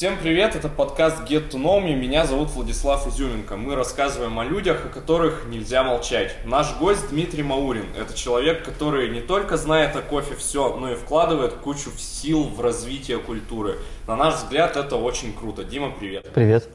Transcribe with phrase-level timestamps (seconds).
[0.00, 3.58] Всем привет, это подкаст Get to Know Me, меня зовут Владислав Изюменко.
[3.58, 6.34] Мы рассказываем о людях, о которых нельзя молчать.
[6.46, 7.84] Наш гость Дмитрий Маурин.
[7.94, 12.62] Это человек, который не только знает о кофе все, но и вкладывает кучу сил в
[12.62, 13.76] развитие культуры.
[14.06, 15.64] На наш взгляд, это очень круто.
[15.64, 16.30] Дима, привет.
[16.32, 16.70] Привет.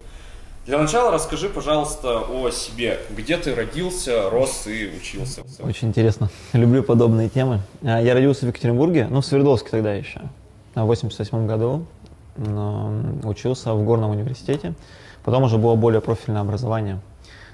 [0.68, 3.00] Для начала расскажи, пожалуйста, о себе.
[3.10, 5.42] Где ты родился, рос и учился?
[5.64, 6.30] Очень интересно.
[6.54, 7.62] Люблю подобные темы.
[7.82, 10.22] А, я родился в Екатеринбурге, ну, в Свердловске тогда еще,
[10.76, 11.88] в 88 году.
[12.38, 14.74] Учился в горном университете.
[15.24, 17.00] Потом уже было более профильное образование,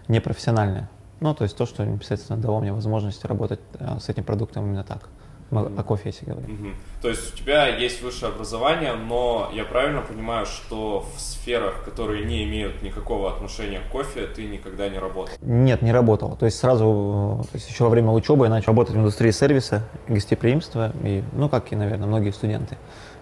[0.07, 0.89] непрофессиональное.
[1.21, 4.83] Ну, то есть то, что непосредственно дало мне возможность работать а, с этим продуктом именно
[4.83, 5.07] так.
[5.51, 6.49] О кофе, если говорить.
[6.49, 6.69] Угу.
[7.01, 12.25] То есть у тебя есть высшее образование, но я правильно понимаю, что в сферах, которые
[12.25, 15.35] не имеют никакого отношения к кофе, ты никогда не работал?
[15.41, 16.37] Нет, не работал.
[16.37, 19.83] То есть сразу, то есть еще во время учебы я начал работать в индустрии сервиса,
[20.07, 22.77] гостеприимства, и, ну, как и, наверное, многие студенты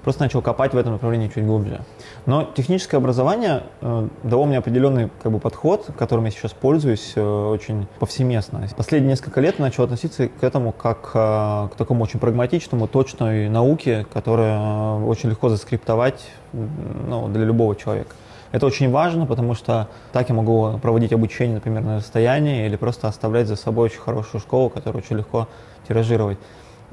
[0.09, 1.81] просто начал копать в этом направлении чуть глубже.
[2.25, 7.22] Но техническое образование э, дало мне определенный как бы, подход, которым я сейчас пользуюсь э,
[7.22, 8.67] очень повсеместно.
[8.75, 14.08] Последние несколько лет начал относиться к этому как э, к такому очень прагматичному, точной науке,
[14.11, 18.16] которая э, очень легко заскриптовать ну, для любого человека.
[18.52, 23.08] Это очень важно, потому что так я могу проводить обучение, например, на расстоянии или просто
[23.08, 25.47] оставлять за собой очень хорошую школу, которую очень легко
[25.88, 26.39] тиражировать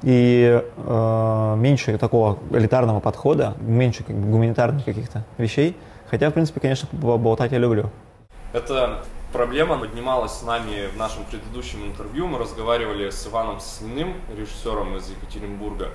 [0.02, 5.76] и э, меньше такого элитарного подхода, меньше как бы, гуманитарных каких-то вещей.
[6.10, 7.90] Хотя, в принципе, конечно, болтать я люблю.
[8.52, 12.26] Это проблема поднималась с нами в нашем предыдущем интервью.
[12.26, 15.88] Мы разговаривали с Иваном Сосниным, режиссером из Екатеринбурга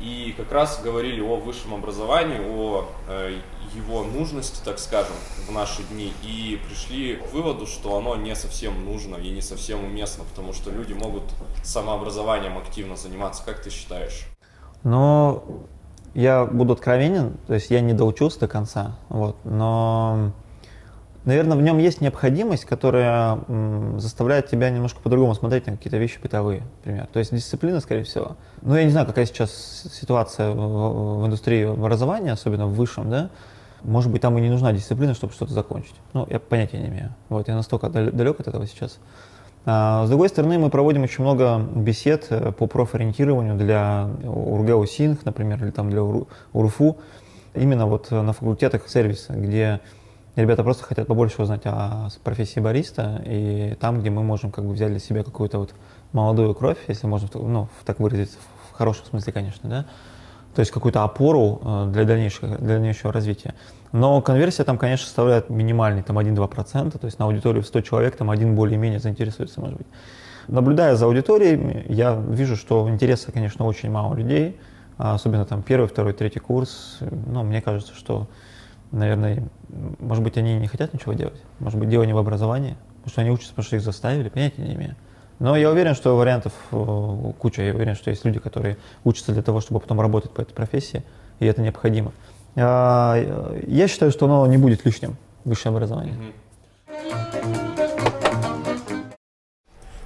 [0.00, 3.38] и как раз говорили о высшем образовании, о э,
[3.74, 5.14] его нужности, так скажем,
[5.46, 9.84] в наши дни, и пришли к выводу, что оно не совсем нужно и не совсем
[9.84, 11.24] уместно, потому что люди могут
[11.62, 13.42] самообразованием активно заниматься.
[13.44, 14.26] Как ты считаешь?
[14.82, 15.66] Ну,
[16.14, 20.32] я буду откровенен, то есть я не доучился до конца, вот, но
[21.24, 23.38] наверное, в нем есть необходимость, которая
[23.96, 27.08] заставляет тебя немножко по-другому смотреть на какие-то вещи бытовые, например.
[27.12, 28.36] То есть дисциплина, скорее всего.
[28.62, 33.30] Ну, я не знаю, какая сейчас ситуация в, в индустрии образования, особенно в высшем, да.
[33.82, 35.94] Может быть, там и не нужна дисциплина, чтобы что-то закончить.
[36.12, 37.14] Ну, я понятия не имею.
[37.28, 38.98] Вот, я настолько далек от этого сейчас.
[39.66, 45.24] А, с другой стороны, мы проводим очень много бесед э, по профориентированию для УрГЭУ СИНХ,
[45.24, 46.96] например, или там для УРФУ,
[47.54, 49.80] именно вот на факультетах сервиса, где
[50.36, 54.72] Ребята просто хотят побольше узнать о профессии бариста, и там, где мы можем как бы
[54.72, 55.74] взять для себя какую-то вот
[56.12, 58.38] молодую кровь, если можно ну, так выразиться,
[58.70, 59.86] в хорошем смысле, конечно, да,
[60.54, 63.54] то есть какую-то опору э, для дальнейшего, для дальнейшего развития.
[63.92, 68.16] Но конверсия там, конечно, составляет минимальный, там 1-2%, то есть на аудиторию в 100 человек
[68.16, 69.86] там один более-менее заинтересуется, может быть.
[70.46, 74.58] Наблюдая за аудиторией, я вижу, что интереса, конечно, очень мало людей,
[74.96, 76.98] особенно там первый, второй, третий курс.
[77.26, 78.26] Но мне кажется, что
[78.92, 79.44] наверное,
[79.98, 81.40] может быть, они не хотят ничего делать.
[81.58, 84.62] Может быть, дело не в образовании, потому что они учатся, потому что их заставили, понятия
[84.62, 84.96] не имею.
[85.38, 87.62] Но я уверен, что вариантов э, куча.
[87.62, 91.02] Я уверен, что есть люди, которые учатся для того, чтобы потом работать по этой профессии,
[91.38, 92.12] и это необходимо.
[92.56, 93.16] А,
[93.66, 96.14] я считаю, что оно не будет лишним, высшее образование.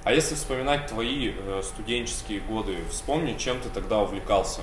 [0.05, 4.61] А если вспоминать твои э, студенческие годы, вспомни, чем ты тогда увлекался.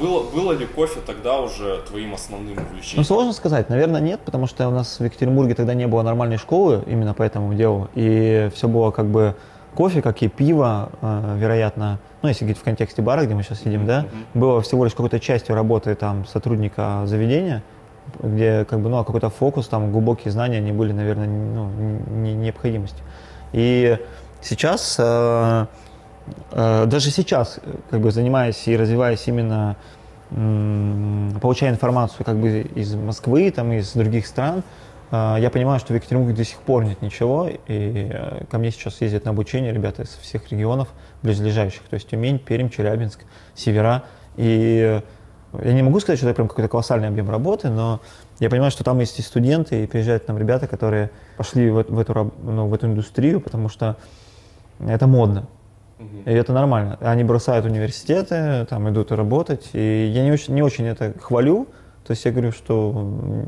[0.00, 2.96] Было, было ли кофе тогда уже твоим основным увлечением?
[2.96, 3.68] Ну, сложно сказать.
[3.68, 7.22] Наверное, нет, потому что у нас в Екатеринбурге тогда не было нормальной школы именно по
[7.22, 7.90] этому делу.
[7.94, 9.36] И все было как бы
[9.74, 13.60] кофе, как и пиво, э, вероятно, ну, если говорить в контексте бара, где мы сейчас
[13.60, 14.40] сидим, да, mm-hmm.
[14.40, 17.62] было всего лишь какой-то частью работы там сотрудника заведения,
[18.22, 21.68] где как бы, ну, а какой-то фокус, там, глубокие знания, они были, наверное, ну,
[22.22, 23.04] не, необходимостью.
[23.52, 23.98] И
[24.40, 25.66] Сейчас, э,
[26.52, 27.58] э, даже сейчас,
[27.90, 29.76] как бы занимаясь и развиваясь именно,
[31.40, 34.62] получая информацию как бы из Москвы, там, из других стран,
[35.10, 38.12] э, я понимаю, что в Екатеринбурге до сих пор нет ничего, и
[38.50, 40.88] ко мне сейчас ездят на обучение ребята из всех регионов
[41.22, 43.20] близлежащих, то есть Тюмень, Пермь, Челябинск,
[43.54, 44.04] Севера,
[44.36, 45.00] и
[45.62, 48.00] я не могу сказать, что это прям какой-то колоссальный объем работы, но
[48.38, 51.98] я понимаю, что там есть и студенты, и приезжают там ребята, которые пошли в, в,
[51.98, 53.96] эту, ну, в эту индустрию, потому что
[54.80, 55.48] это модно.
[56.24, 56.96] И это нормально.
[57.00, 59.70] Они бросают университеты, там идут работать.
[59.72, 61.66] И я не очень, не очень это хвалю.
[62.06, 62.92] То есть я говорю, что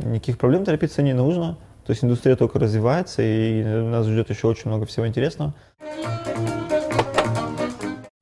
[0.05, 1.56] никаких проблем торопиться не нужно.
[1.87, 5.55] То есть индустрия только развивается, и нас ждет еще очень много всего интересного.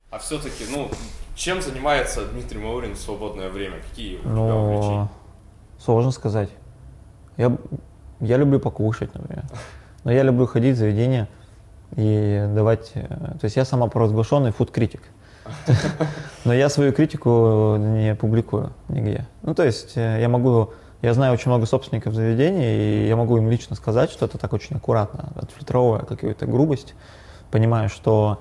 [0.09, 0.89] А все-таки, ну,
[1.35, 3.75] чем занимается Дмитрий Маурин в свободное время?
[3.89, 5.09] Какие у ну, увлечения?
[5.77, 6.49] Сложно сказать.
[7.37, 7.55] Я,
[8.19, 9.45] я люблю покушать, например.
[10.03, 11.27] Но я люблю ходить в заведения,
[11.95, 12.91] и давать...
[12.95, 15.01] Э, то есть я самопровозглашенный фуд-критик.
[16.45, 19.27] Но я свою критику не публикую нигде.
[19.41, 23.37] Ну, то есть э, я могу Я знаю очень много собственников заведений, и я могу
[23.37, 26.93] им лично сказать, что это так очень аккуратно, отфильтровывая какую-то грубость,
[27.51, 28.39] понимаю, что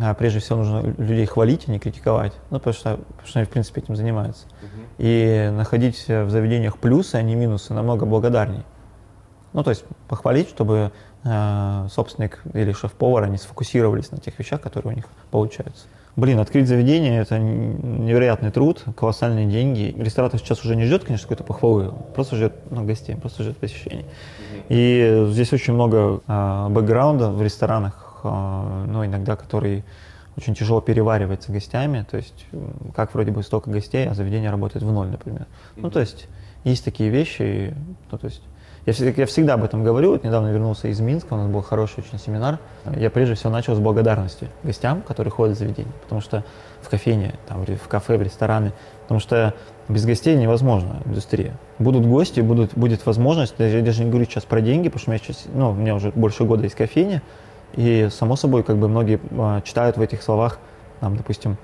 [0.00, 3.46] а, прежде всего нужно людей хвалить, а не критиковать, ну, потому что, потому что они,
[3.46, 4.46] в принципе, этим занимаются.
[4.96, 8.64] И находить в заведениях плюсы, а не минусы, намного благодарней.
[9.52, 10.90] Ну, то есть похвалить, чтобы э,
[11.22, 15.86] собственник или шеф-повар, они сфокусировались на тех вещах, которые у них получаются.
[16.18, 19.94] Блин, открыть заведение– это невероятный труд, колоссальные деньги.
[19.96, 24.04] Ресторатор сейчас уже не ждет, конечно, какой-то похвалы, просто ждет ну, гостей, просто ждет посещений.
[24.68, 29.84] И здесь очень много э, бэкграунда в ресторанах, э, ну, иногда, который
[30.36, 32.46] очень тяжело переваривается гостями, то есть
[32.96, 35.46] как вроде бы столько гостей, а заведение работает в ноль, например.
[35.76, 36.26] Ну, то есть
[36.64, 37.74] есть такие вещи,
[38.10, 38.42] ну, то есть
[38.88, 40.12] я, я всегда об этом говорю.
[40.12, 42.58] Вот недавно вернулся из Минска, у нас был хороший очень семинар.
[42.96, 45.92] Я прежде всего начал с благодарности гостям, которые ходят в заведение.
[46.02, 46.44] Потому что
[46.80, 48.72] в кофейне, там, в кафе, в рестораны.
[49.02, 49.52] Потому что
[49.88, 51.54] без гостей невозможно индустрия.
[51.78, 55.12] Будут гости, будут, будет возможность, я даже не говорю сейчас про деньги, потому что у
[55.12, 57.22] меня, сейчас, ну, у меня уже больше года есть кофейня,
[57.74, 60.58] и само собой, как бы многие а, читают в этих словах,
[61.00, 61.56] там, допустим,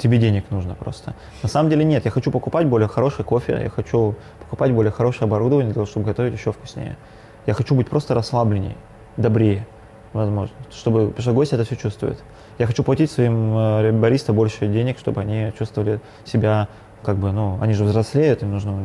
[0.00, 1.14] тебе денег нужно просто.
[1.42, 4.14] На самом деле нет, я хочу покупать более хороший кофе, я хочу
[4.52, 6.98] покупать более хорошее оборудование для того, чтобы готовить еще вкуснее.
[7.46, 8.76] Я хочу быть просто расслабленнее,
[9.16, 9.66] добрее,
[10.12, 12.22] возможно, чтобы, потому что гость это все чувствует.
[12.58, 16.68] Я хочу платить своим э, бариста больше денег, чтобы они чувствовали себя,
[17.02, 18.78] как бы, ну, они же взрослеют, им нужно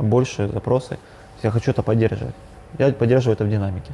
[0.00, 0.98] больше запросы.
[1.44, 2.34] Я хочу это поддерживать.
[2.76, 3.92] Я поддерживаю это в динамике.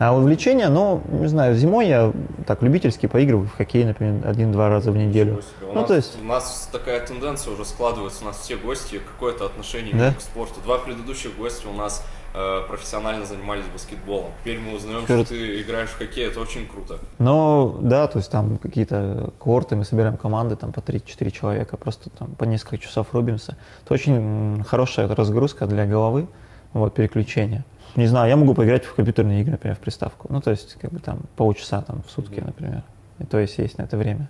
[0.00, 2.10] А увлечение, ну, не знаю, зимой я
[2.46, 5.42] так любительски поигрываю в хоккей, например, один-два раза в неделю.
[5.60, 6.18] У, ну, нас, то есть...
[6.22, 10.14] у нас такая тенденция уже складывается, у нас все гости какое-то отношение да?
[10.14, 10.54] к спорту.
[10.64, 12.02] Два предыдущих гостя у нас
[12.32, 14.30] э, профессионально занимались баскетболом.
[14.40, 15.26] Теперь мы узнаем, Круто.
[15.26, 16.96] что ты играешь в хоккей, это очень круто.
[17.18, 22.08] Ну, да, то есть там какие-то корты, мы собираем команды там по 3-4 человека, просто
[22.08, 23.58] там по несколько часов рубимся.
[23.84, 26.26] Это очень хорошая разгрузка для головы,
[26.72, 27.64] вот, переключение.
[27.96, 30.28] Не знаю, я могу поиграть в компьютерные игры, например, в приставку.
[30.30, 32.82] Ну, то есть, как бы там полчаса там, в сутки, например.
[33.18, 34.28] И то есть есть на это время.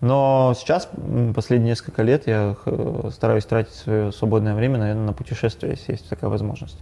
[0.00, 0.88] Но сейчас,
[1.34, 2.56] последние несколько лет, я
[3.12, 6.78] стараюсь тратить свое свободное время, наверное, на путешествия, если есть такая возможность.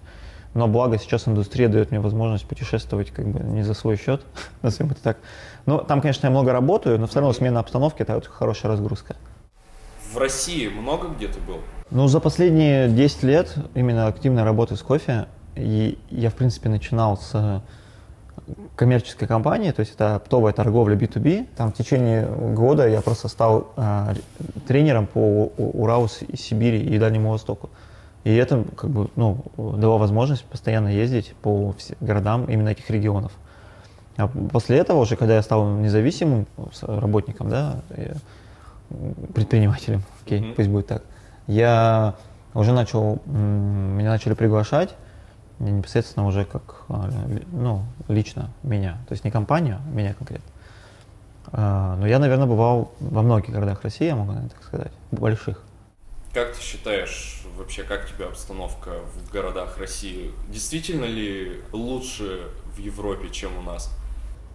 [0.54, 4.22] Но благо сейчас индустрия дает мне возможность путешествовать как бы не за свой счет,
[4.62, 5.18] назовем это так.
[5.66, 9.16] Ну, там, конечно, я много работаю, но все равно смена обстановки– это вот хорошая разгрузка.
[10.12, 11.58] В России много где ты был?
[11.90, 15.26] Ну, за последние 10 лет именно активной работы с кофе
[15.56, 17.62] и я, в принципе, начинал с
[18.76, 21.48] коммерческой компании, то есть это оптовая торговля B2B.
[21.56, 24.14] Там в течение года я просто стал э,
[24.66, 27.70] тренером по Уралу, Сибири и Дальнему Востоку.
[28.24, 33.32] И это как бы, ну, дало возможность постоянно ездить по городам именно этих регионов.
[34.16, 36.46] А после этого уже, когда я стал независимым
[36.82, 37.80] работником, да,
[39.34, 40.54] предпринимателем, окей, mm-hmm.
[40.54, 41.02] пусть будет так,
[41.46, 42.14] я
[42.52, 44.94] уже начал, меня начали приглашать
[45.60, 47.10] непосредственно уже как, а,
[47.52, 48.98] ну, лично меня.
[49.08, 50.48] То есть не компанию, а меня конкретно.
[51.52, 55.62] А, но я, наверное, бывал во многих городах России, я могу так сказать, больших.
[56.32, 60.32] Как ты считаешь, вообще, как тебе обстановка в городах России?
[60.48, 63.90] Действительно ли лучше в Европе, чем у нас?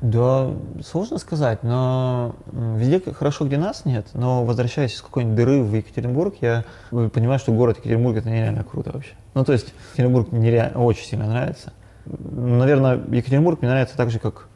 [0.05, 0.51] Да,
[0.83, 4.05] сложно сказать, но везде хорошо, где нас нет.
[4.13, 8.91] Но возвращаясь из какой-нибудь дыры в Екатеринбург, я понимаю, что город Екатеринбург это нереально круто
[8.93, 9.13] вообще.
[9.33, 11.74] Ну, то есть Екатеринбург нереально, очень сильно нравится.
[12.05, 14.47] Наверное, Екатеринбург мне нравится так же, как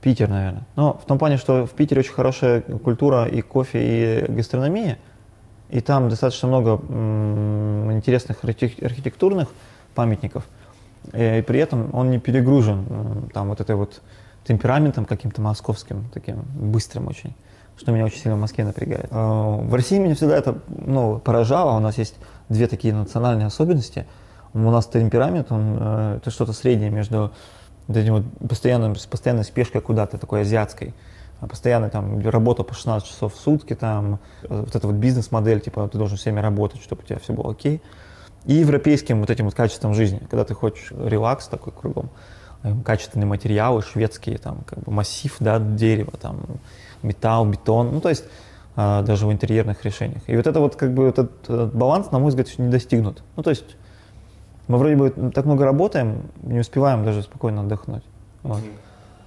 [0.00, 0.66] Питер, наверное.
[0.76, 4.96] Но в том плане, что в Питере очень хорошая культура и кофе, и гастрономия.
[5.68, 6.80] И там достаточно много
[7.92, 9.48] интересных архитектурных
[9.94, 10.46] памятников.
[11.12, 14.00] И при этом он не перегружен там вот этой вот
[14.44, 17.34] темпераментом каким-то московским, таким быстрым очень,
[17.76, 19.08] что меня очень сильно в Москве напрягает.
[19.10, 21.76] А, в России меня всегда это ну, поражало.
[21.76, 22.14] У нас есть
[22.48, 24.06] две такие национальные особенности.
[24.52, 27.32] У нас темперамент, он э, это что-то среднее между
[27.88, 30.94] вот этим вот постоянным, постоянной спешкой куда-то, такой азиатской.
[31.40, 35.88] А постоянно там работа по 16 часов в сутки, там вот эта вот бизнес-модель, типа
[35.88, 37.82] ты должен всеми работать, чтобы у тебя все было окей.
[38.46, 42.10] И европейским вот этим вот качеством жизни, когда ты хочешь релакс такой кругом.
[42.64, 46.40] Эм, качественные материалы, шведские, там, как бы массив, да, дерева, там,
[47.02, 48.24] металл, бетон, ну, то есть
[48.74, 50.22] а, даже в интерьерных решениях.
[50.26, 53.22] И вот это вот, как бы, этот, этот баланс, на мой взгляд, еще не достигнут.
[53.36, 53.76] Ну, то есть
[54.66, 58.04] мы вроде бы так много работаем, не успеваем даже спокойно отдохнуть.
[58.42, 58.60] Вот.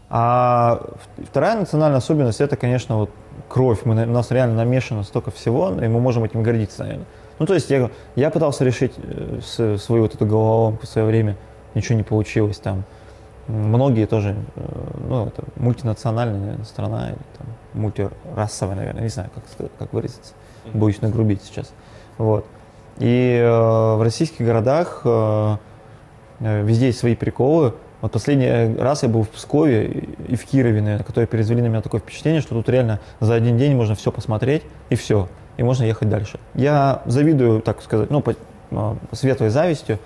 [0.10, 0.82] А
[1.24, 3.12] вторая национальная особенность, это, конечно, вот
[3.50, 3.82] кровь.
[3.86, 7.06] Мы, у нас реально намешано столько всего, и мы можем этим гордиться, наверное.
[7.38, 11.38] Ну, то есть я, я пытался решить э, свою вот эту головоломку в свое время,
[11.76, 12.84] ничего не получилось там.
[13.48, 14.62] Многие тоже, э,
[15.08, 20.34] ну, это мультинациональная страна, или там, мультирасовая, наверное, не знаю, как, как выразиться,
[20.74, 21.72] боюсь нагрубить сейчас.
[22.18, 22.46] Вот.
[23.00, 25.58] И э, в российских городах э,
[26.40, 27.74] э, везде есть свои приколы.
[28.02, 29.88] Вот последний раз я был в Пскове
[30.28, 33.58] и в Кирове, наверное, которые произвели на меня такое впечатление, что тут реально за один
[33.58, 35.28] день можно все посмотреть и все,
[35.58, 36.40] и можно ехать дальше.
[36.54, 38.36] Я завидую, так сказать, ну, по,
[38.70, 39.98] по светлой завистью,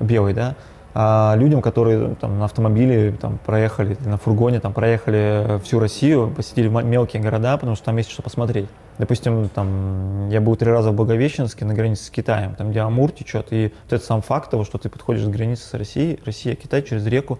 [0.00, 0.56] белой, да,
[0.94, 6.68] а людям, которые там, на автомобиле там, проехали, на фургоне там, проехали всю Россию, посетили
[6.68, 8.68] мелкие города, потому что там есть что посмотреть.
[8.98, 13.10] Допустим, там, я был три раза в Благовещенске на границе с Китаем, там, где Амур
[13.10, 16.54] течет, и вот этот сам факт того, что ты подходишь к границе с Россией, Россия,
[16.54, 17.38] Китай через реку,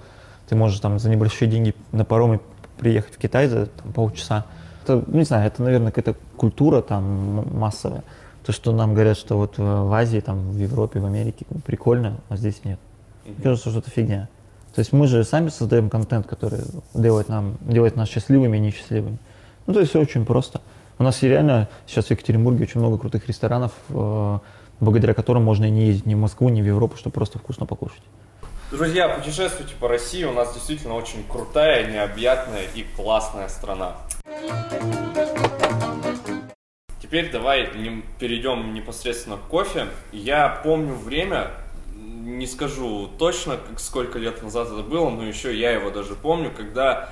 [0.49, 2.41] ты можешь там за небольшие деньги на пароме
[2.79, 4.47] приехать в Китай за там, полчаса.
[4.83, 8.03] Это, не знаю, это, наверное, какая-то культура там массовая.
[8.45, 12.37] То, что нам говорят, что вот в Азии, там, в Европе, в Америке прикольно, а
[12.37, 12.81] здесь нет.
[13.25, 14.29] Мне кажется, что это фигня.
[14.75, 16.61] То есть мы же сами создаем контент, который
[16.95, 19.19] делает, нам, делает нас счастливыми и несчастливыми.
[19.67, 20.61] Ну, то есть все очень просто.
[20.99, 24.39] У нас реально сейчас в Екатеринбурге очень много крутых ресторанов, э,
[24.81, 27.67] благодаря которым можно и не ездить ни в Москву, ни в Европу, чтобы просто вкусно
[27.67, 28.03] покушать.
[28.71, 33.97] Друзья, путешествуйте по России, у нас действительно очень крутая, необъятная и классная страна.
[37.03, 37.69] Теперь давай
[38.19, 39.89] перейдем непосредственно к кофе.
[40.13, 41.51] Я помню время,
[42.23, 47.11] не скажу точно, сколько лет назад это было, но еще я его даже помню, когда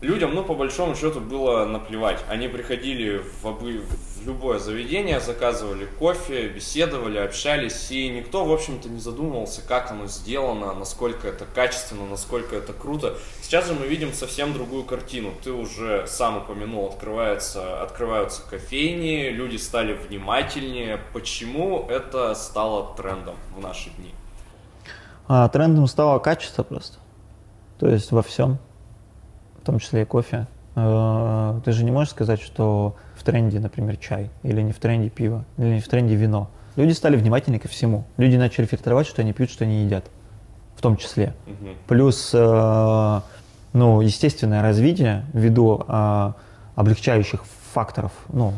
[0.00, 2.22] людям, ну, по большому счету, было наплевать.
[2.28, 3.80] Они приходили в, обы...
[3.80, 10.06] в любое заведение, заказывали кофе, беседовали, общались, и никто, в общем-то, не задумывался, как оно
[10.06, 13.18] сделано, насколько это качественно, насколько это круто.
[13.42, 15.32] Сейчас же мы видим совсем другую картину.
[15.44, 21.00] Ты уже сам упомянул, открывается, открываются кофейни, люди стали внимательнее.
[21.12, 24.12] Почему это стало трендом в наши дни?
[25.28, 26.98] А, трендом стало качество просто.
[27.78, 28.58] То есть во всем,
[29.62, 30.46] в том числе и кофе.
[30.76, 35.10] Э, ты же не можешь сказать, что в тренде, например, чай, или не в тренде
[35.10, 36.48] пиво, или не в тренде вино.
[36.76, 38.04] Люди стали внимательны ко всему.
[38.18, 40.04] Люди начали фильтровать, что они пьют, что они едят,
[40.76, 41.34] в том числе.
[41.46, 41.68] Угу.
[41.88, 43.20] Плюс, э,
[43.72, 46.32] ну, естественное развитие ввиду э,
[46.76, 48.52] облегчающих факторов, ну,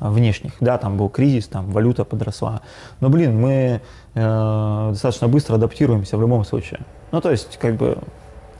[0.00, 0.52] внешних.
[0.60, 2.62] Да, там был кризис, там валюта подросла.
[3.00, 3.80] Но, блин, мы
[4.14, 6.80] э, достаточно быстро адаптируемся в любом случае.
[7.12, 7.98] Ну, то есть, как бы,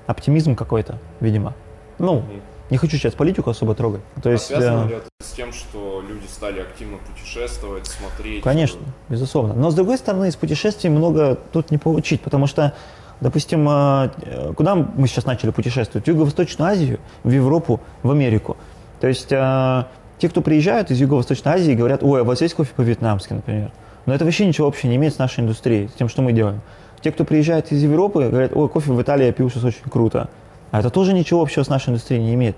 [0.07, 1.55] оптимизм какой-то, видимо.
[1.99, 2.23] Ну,
[2.71, 4.00] не хочу сейчас политику особо трогать.
[4.23, 8.43] То а есть, связано э, ли это с тем, что люди стали активно путешествовать, смотреть?
[8.43, 9.55] Конечно, безусловно.
[9.55, 12.75] Но, с другой стороны, из путешествий много тут не получить, потому что
[13.19, 16.05] Допустим, э, куда мы сейчас начали путешествовать?
[16.05, 18.59] В Юго-Восточную Азию, в Европу, в Америку.
[19.00, 19.85] То есть э,
[20.18, 23.70] те, кто приезжают из Юго-Восточной Азии, говорят, ой, а у вас есть кофе по-вьетнамски, например.
[24.06, 26.61] Но это вообще ничего общего не имеет с нашей индустрией, с тем, что мы делаем.
[27.02, 30.28] Те, кто приезжает из Европы, говорят, ой, кофе в Италии я пил сейчас очень круто.
[30.70, 32.56] А это тоже ничего общего с нашей индустрией не имеет.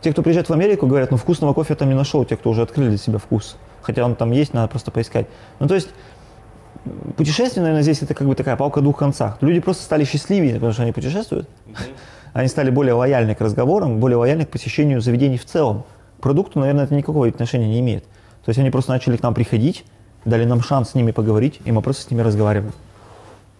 [0.00, 2.50] Те, кто приезжает в Америку, говорят, ну вкусного кофе я там не нашел, те, кто
[2.50, 3.56] уже открыли для себя вкус.
[3.82, 5.26] Хотя он там есть, надо просто поискать.
[5.58, 5.88] Ну то есть
[7.16, 9.38] путешествие, наверное, здесь это как бы такая палка о двух концах.
[9.40, 11.48] Люди просто стали счастливее, потому что они путешествуют.
[12.32, 15.84] Они стали более лояльны к разговорам, более лояльны к посещению заведений в целом
[16.20, 18.04] продукту, наверное, это никакого отношения не имеет.
[18.44, 19.84] То есть они просто начали к нам приходить,
[20.24, 22.72] дали нам шанс с ними поговорить, и мы просто с ними разговариваем.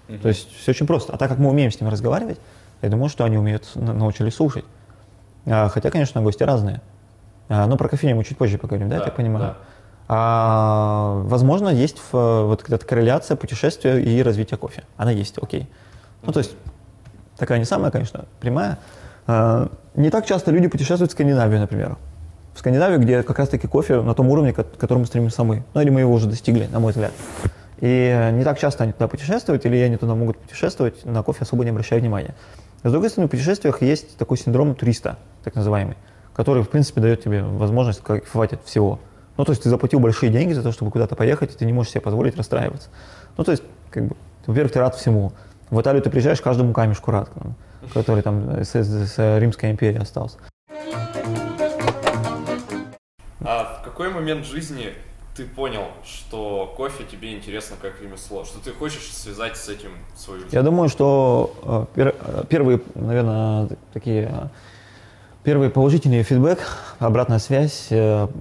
[0.09, 0.19] Mm-hmm.
[0.21, 1.13] То есть все очень просто.
[1.13, 2.39] А так как мы умеем с ними разговаривать,
[2.83, 4.65] я думаю, что они умеют, научились слушать.
[5.47, 6.81] А, хотя, конечно, гости разные.
[7.49, 9.41] А, но про кофейню мы чуть позже поговорим, да, да я так понимаю?
[9.41, 9.57] Да.
[10.09, 14.85] А, возможно, есть вот эта корреляция путешествия и развития кофе.
[14.97, 15.69] Она есть, окей.
[16.23, 16.57] Ну, то есть,
[17.37, 18.79] такая не самая, конечно, прямая.
[19.27, 21.99] А, не так часто люди путешествуют в Скандинавию, например
[22.59, 25.63] в Скандинавию, где как раз-таки кофе на том уровне, к которому стремимся мы.
[25.75, 27.13] Ну, или мы его уже достигли, на мой взгляд.
[27.81, 31.63] И не так часто они туда путешествуют, или они туда могут путешествовать, на кофе особо
[31.63, 32.35] не обращая внимания.
[32.83, 35.97] С другой стороны, в путешествиях есть такой синдром туриста, так называемый,
[36.35, 38.99] который, в принципе, дает тебе возможность хватит всего.
[39.37, 41.73] Ну, то есть ты заплатил большие деньги за то, чтобы куда-то поехать, и ты не
[41.73, 42.89] можешь себе позволить расстраиваться.
[43.37, 44.17] Ну, то есть, как бы,
[44.49, 45.33] во-первых, ты рад всему.
[45.71, 47.31] В Италию ты приезжаешь, каждому камешку рад,
[47.95, 50.39] который там с, с, с Римской империи остался.
[53.41, 54.93] А в какой момент жизни
[55.37, 60.41] ты понял, что кофе тебе интересно как ремесло, что ты хочешь связать с этим свою
[60.41, 60.55] жизнь?
[60.55, 64.49] Я думаю, что э, э, первые, наверное, такие э,
[65.45, 66.59] первый положительный фидбэк,
[66.99, 67.89] обратная связь,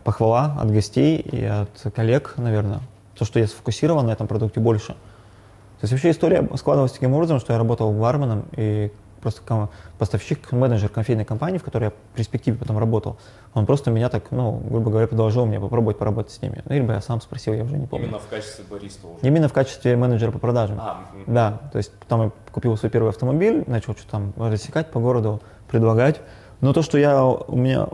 [0.04, 2.80] похвала от гостей и от коллег, наверное,
[3.16, 4.88] то, что я сфокусирован на этом продукте больше.
[4.88, 8.92] То есть вообще история складывалась таким образом, что я работал барменом и
[9.28, 13.18] просто поставщик, менеджер кофейной компании, в которой я в перспективе потом работал,
[13.54, 16.62] он просто меня так, ну, грубо говоря, предложил мне попробовать поработать с ними.
[16.66, 18.08] Ну, либо я сам спросил, я уже не помню.
[18.08, 19.28] Именно в качестве бариста уже?
[19.28, 20.78] Именно в качестве менеджера по продажам.
[20.80, 21.24] А, угу.
[21.28, 25.42] Да, то есть потом я купил свой первый автомобиль, начал что-то там рассекать по городу,
[25.70, 26.22] предлагать.
[26.62, 27.88] Но то, что я, у меня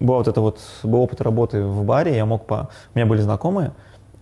[0.00, 3.20] был вот это вот, был опыт работы в баре, я мог по, у меня были
[3.20, 3.72] знакомые,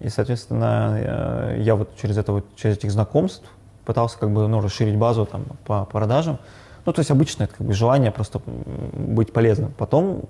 [0.01, 3.49] И, соответственно, э, я вот через это вот, через этих знакомств
[3.88, 6.38] пытался как бы, ну, расширить базу там по продажам.
[6.85, 9.73] Ну, то есть обычно это как бы желание просто быть полезным.
[9.78, 10.25] Потом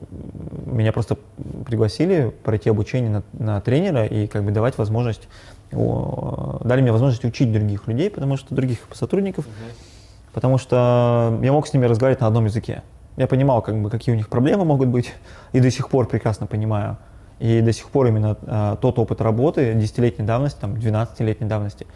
[0.65, 1.17] меня просто
[1.67, 5.29] пригласили пройти обучение на, на тренера и как бы давать возможность,
[5.73, 9.55] дали мне возможность учить других людей, потому что других сотрудников, угу.
[10.33, 12.85] потому что я мог с ними разговаривать на одном языке.
[13.17, 15.13] Я понимал, как бы, какие у них проблемы могут быть,
[15.53, 16.97] и до сих пор прекрасно понимаю.
[17.41, 21.87] И до сих пор именно а, тот опыт работы десятилетней давности, там, 12-летней давности,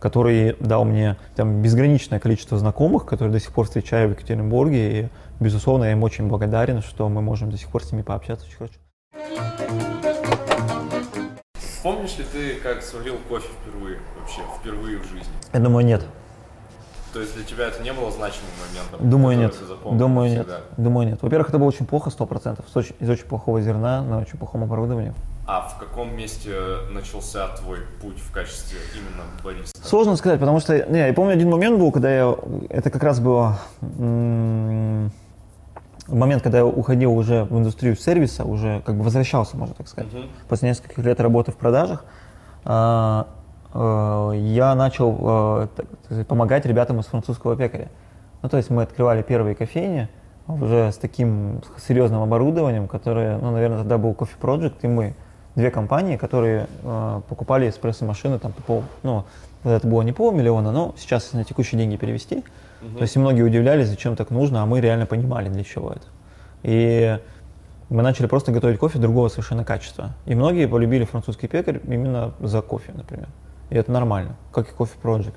[0.00, 5.00] который дал мне там, безграничное количество знакомых, которые до сих пор встречаю в Екатеринбурге.
[5.00, 5.08] И,
[5.40, 8.56] безусловно, я им очень благодарен, что мы можем до сих пор с ними пообщаться очень
[8.56, 8.74] хорошо.
[11.82, 15.32] Помнишь ли ты, как сварил кофе впервые, вообще, впервые в жизни?
[15.52, 16.04] Я думаю, нет.
[17.12, 19.08] То есть для тебя это не было значимым моментом?
[19.08, 19.54] Думаю, нет.
[19.84, 20.56] Думаю, всегда?
[20.56, 20.64] нет.
[20.76, 21.22] Думаю, нет.
[21.22, 22.66] Во-первых, это было очень плохо, сто процентов.
[22.76, 25.14] Из очень плохого зерна на очень плохом оборудовании.
[25.48, 26.50] А в каком месте
[26.90, 29.80] начался твой путь в качестве именно бариста?
[29.86, 32.36] Сложно сказать, потому что не, я помню один момент был, когда я
[32.68, 33.56] это как раз было
[36.08, 40.12] момент, когда я уходил уже в индустрию сервиса, уже как бы возвращался, можно так сказать,
[40.12, 40.28] uh-huh.
[40.48, 42.04] после нескольких лет работы в продажах,
[42.64, 43.28] а,
[43.72, 45.68] а, я начал а,
[46.28, 47.88] помогать ребятам из французского пекаря.
[48.42, 50.08] Ну, то есть мы открывали первые кофейни
[50.46, 55.14] уже с таким серьезным оборудованием, которое, ну, наверное, тогда был Coffee Project, и мы
[55.56, 59.24] две компании, которые э, покупали эспрессо-машины там по пол, ну,
[59.64, 62.44] это было не полмиллиона, но сейчас на текущие деньги перевести,
[62.82, 62.98] угу.
[62.98, 66.04] то есть многие удивлялись, зачем так нужно, а мы реально понимали, для чего это.
[66.62, 67.18] И
[67.88, 70.10] мы начали просто готовить кофе другого совершенно качества.
[70.26, 73.28] И многие полюбили французский пекарь именно за кофе, например.
[73.70, 75.34] И это нормально, как и кофе Project.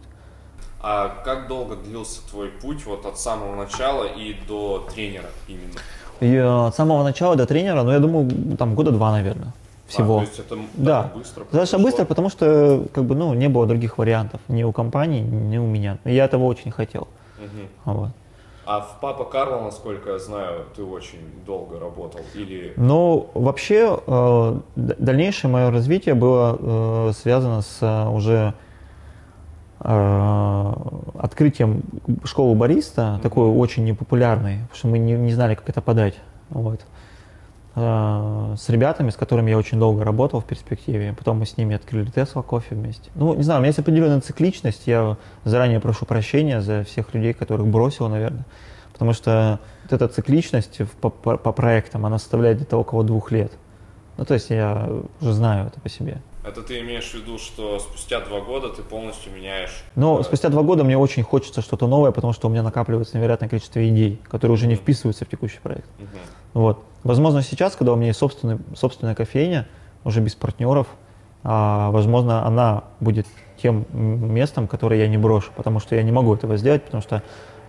[0.82, 5.80] А как долго длился твой путь вот от самого начала и до тренера именно?
[6.20, 9.54] И, э, от самого начала до тренера, ну, я думаю, там года два, наверное
[9.90, 10.18] всего.
[10.18, 11.12] А, то есть это да.
[11.14, 11.44] быстро?
[11.44, 15.58] Достаточно быстро, потому что как бы, ну, не было других вариантов ни у компании, ни
[15.58, 15.98] у меня.
[16.06, 17.08] Я этого очень хотел.
[17.38, 17.94] Угу.
[17.94, 18.10] Вот.
[18.66, 22.22] А в Папа Карло, насколько я знаю, ты очень долго работал?
[22.36, 22.74] Или...
[22.78, 28.54] Ну, вообще, э, дальнейшее мое развитие было э, связано с э, уже
[29.82, 31.84] открытием
[32.26, 33.22] школы бариста, mm-hmm.
[33.22, 36.16] такой очень непопулярной, потому что мы не, не знали, как это подать.
[36.50, 36.82] Вот.
[37.76, 41.14] Э, с ребятами, с которыми я очень долго работал в перспективе.
[41.18, 43.12] Потом мы с ними открыли Tesla кофе вместе.
[43.16, 44.88] Ну, не знаю, у меня есть определенная цикличность.
[44.88, 48.46] Я заранее прошу прощения за всех людей, которых бросил, наверное.
[48.92, 53.52] Потому что вот эта цикличность по, по, по проектам, она составляет где-то около двух лет.
[54.18, 54.90] Ну, то есть я
[55.22, 56.22] уже знаю это по себе.
[56.50, 59.84] Это ты имеешь в виду, что спустя два года ты полностью меняешь?
[59.96, 63.48] Ну, спустя два года мне очень хочется что-то новое, потому что у меня накапливается невероятное
[63.48, 65.88] количество идей, которые уже не вписываются в текущий проект.
[66.00, 66.62] Угу.
[66.62, 66.84] Вот.
[67.04, 69.68] Возможно, сейчас, когда у меня есть собственный, собственная кофейня,
[70.04, 70.88] уже без партнеров,
[71.44, 73.28] а, возможно, она будет
[73.62, 77.22] тем местом, которое я не брошу, потому что я не могу этого сделать, потому что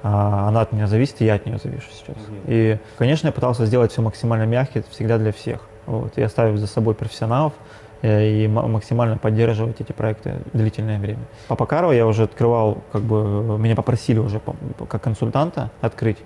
[0.02, 2.16] а, она от меня зависит, и я от нее завишу сейчас.
[2.16, 2.44] Mm-hmm.
[2.46, 5.60] И, конечно, я пытался сделать все максимально мягким, всегда для всех.
[5.86, 6.12] Вот.
[6.16, 7.56] Я ставил за собой профессионалов э,
[8.02, 11.20] и максимально поддерживать эти проекты длительное время.
[11.48, 14.40] Папа Каро я уже открывал, как бы меня попросили уже
[14.88, 16.18] как консультанта открыть.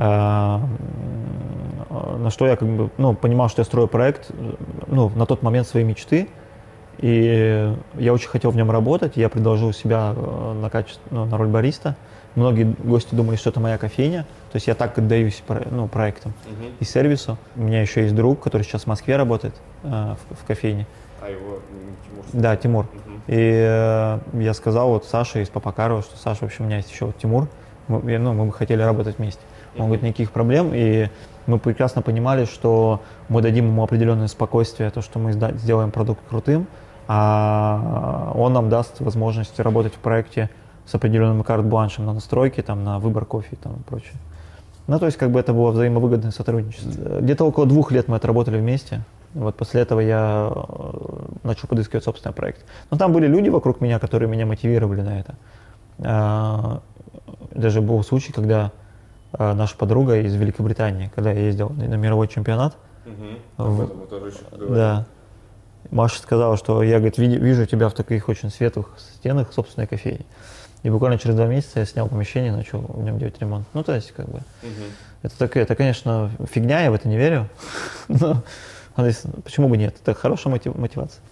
[0.00, 0.60] А,
[2.18, 4.30] на что я как бы, ну, понимал, что я строю проект,
[4.86, 6.28] ну, на тот момент своей мечты,
[6.98, 11.36] и я очень хотел в нем работать, я предложил себя э, на, качество, ну, на
[11.36, 11.96] роль бариста.
[12.38, 14.22] Многие гости думали, что это моя кофейня,
[14.52, 16.68] то есть я так отдаюсь ну, проектам угу.
[16.78, 17.36] и сервису.
[17.56, 20.86] У меня еще есть друг, который сейчас в Москве работает э, в, в кофейне.
[21.20, 21.58] А его
[22.06, 22.24] Тимур?
[22.32, 22.84] Да, Тимур.
[22.84, 23.12] Угу.
[23.26, 26.92] И э, я сказал вот Саше из Папакарова, что Саша, в общем, у меня есть
[26.92, 27.48] еще вот Тимур,
[27.88, 29.40] мы, ну, мы бы хотели работать вместе.
[29.76, 31.08] Он говорит, никаких проблем, и
[31.46, 36.68] мы прекрасно понимали, что мы дадим ему определенное спокойствие, то, что мы сделаем продукт крутым,
[37.08, 40.50] а он нам даст возможность работать в проекте
[40.88, 44.14] с определенным карт-бланшем на настройки, там, на выбор кофе и там, и прочее.
[44.86, 47.20] Ну, то есть, как бы это было взаимовыгодное сотрудничество.
[47.20, 49.02] Где-то около двух лет мы отработали вместе.
[49.34, 52.64] Вот после этого я э, начал подыскивать собственный проект.
[52.90, 55.34] Но там были люди вокруг меня, которые меня мотивировали на это.
[55.98, 56.80] А,
[57.50, 58.72] даже был случай, когда
[59.34, 62.74] а, наша подруга из Великобритании, когда я ездил на мировой чемпионат.
[63.04, 63.68] Угу.
[63.68, 65.06] В, да.
[65.90, 70.24] Маша сказала, что я, говорит, вижу тебя в таких очень светлых стенах собственной кофейни.
[70.82, 73.66] И буквально через два месяца я снял помещение и начал в нем делать ремонт.
[73.74, 74.84] Ну, то есть, как бы, угу.
[75.22, 77.48] это, так, это, конечно, фигня, я в это не верю.
[78.08, 78.42] Но
[79.44, 79.96] почему бы нет?
[80.00, 81.22] Это хорошая мотив, мотивация.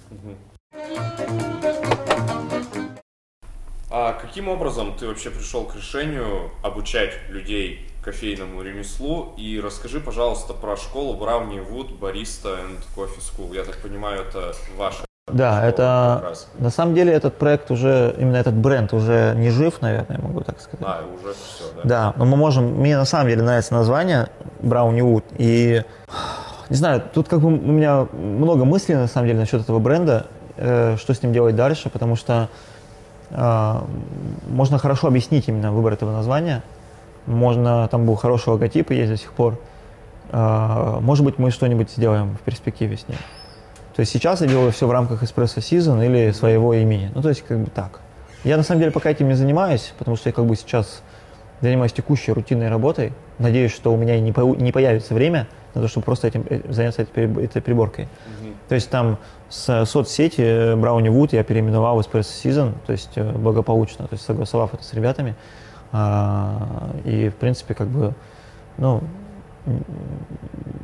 [3.88, 9.32] А каким образом ты вообще пришел к решению обучать людей кофейному ремеслу?
[9.38, 13.54] И расскажи, пожалуйста, про школу Brownie Wood Barista and Coffee School.
[13.54, 18.54] Я так понимаю, это ваша Да, это на самом деле этот проект уже, именно этот
[18.54, 20.86] бренд уже не жив, наверное, могу так сказать.
[20.86, 21.82] А, уже все, да?
[21.82, 24.28] Да, но мы можем, мне на самом деле нравится название
[24.60, 25.82] Брауни Wood, и
[26.70, 30.26] не знаю, тут как бы у меня много мыслей на самом деле насчет этого бренда,
[30.56, 32.48] э, что с ним делать дальше, потому что
[33.30, 33.80] э,
[34.48, 36.62] можно хорошо объяснить именно выбор этого названия,
[37.26, 39.58] можно, там был хороший логотип и есть до сих пор,
[40.30, 43.18] Э, может быть, мы что-нибудь сделаем в перспективе с ним.
[43.96, 47.10] То есть сейчас я делаю все в рамках Espresso Season или своего имени.
[47.14, 48.00] Ну, то есть как бы так.
[48.44, 51.02] Я на самом деле пока этим не занимаюсь, потому что я как бы сейчас
[51.62, 53.14] занимаюсь текущей рутинной работой.
[53.38, 56.60] Надеюсь, что у меня не, появ- не появится время на то, чтобы просто этим, э,
[56.70, 58.04] заняться этой, приборкой.
[58.42, 58.54] Мгм.
[58.68, 59.16] То есть там
[59.48, 64.12] с соцсети э, Brownie Wood я переименовал в Espresso Season, то есть э, благополучно, то
[64.12, 65.34] есть согласовав это с ребятами.
[65.92, 68.12] А, И, в принципе, как бы,
[68.76, 69.02] ну,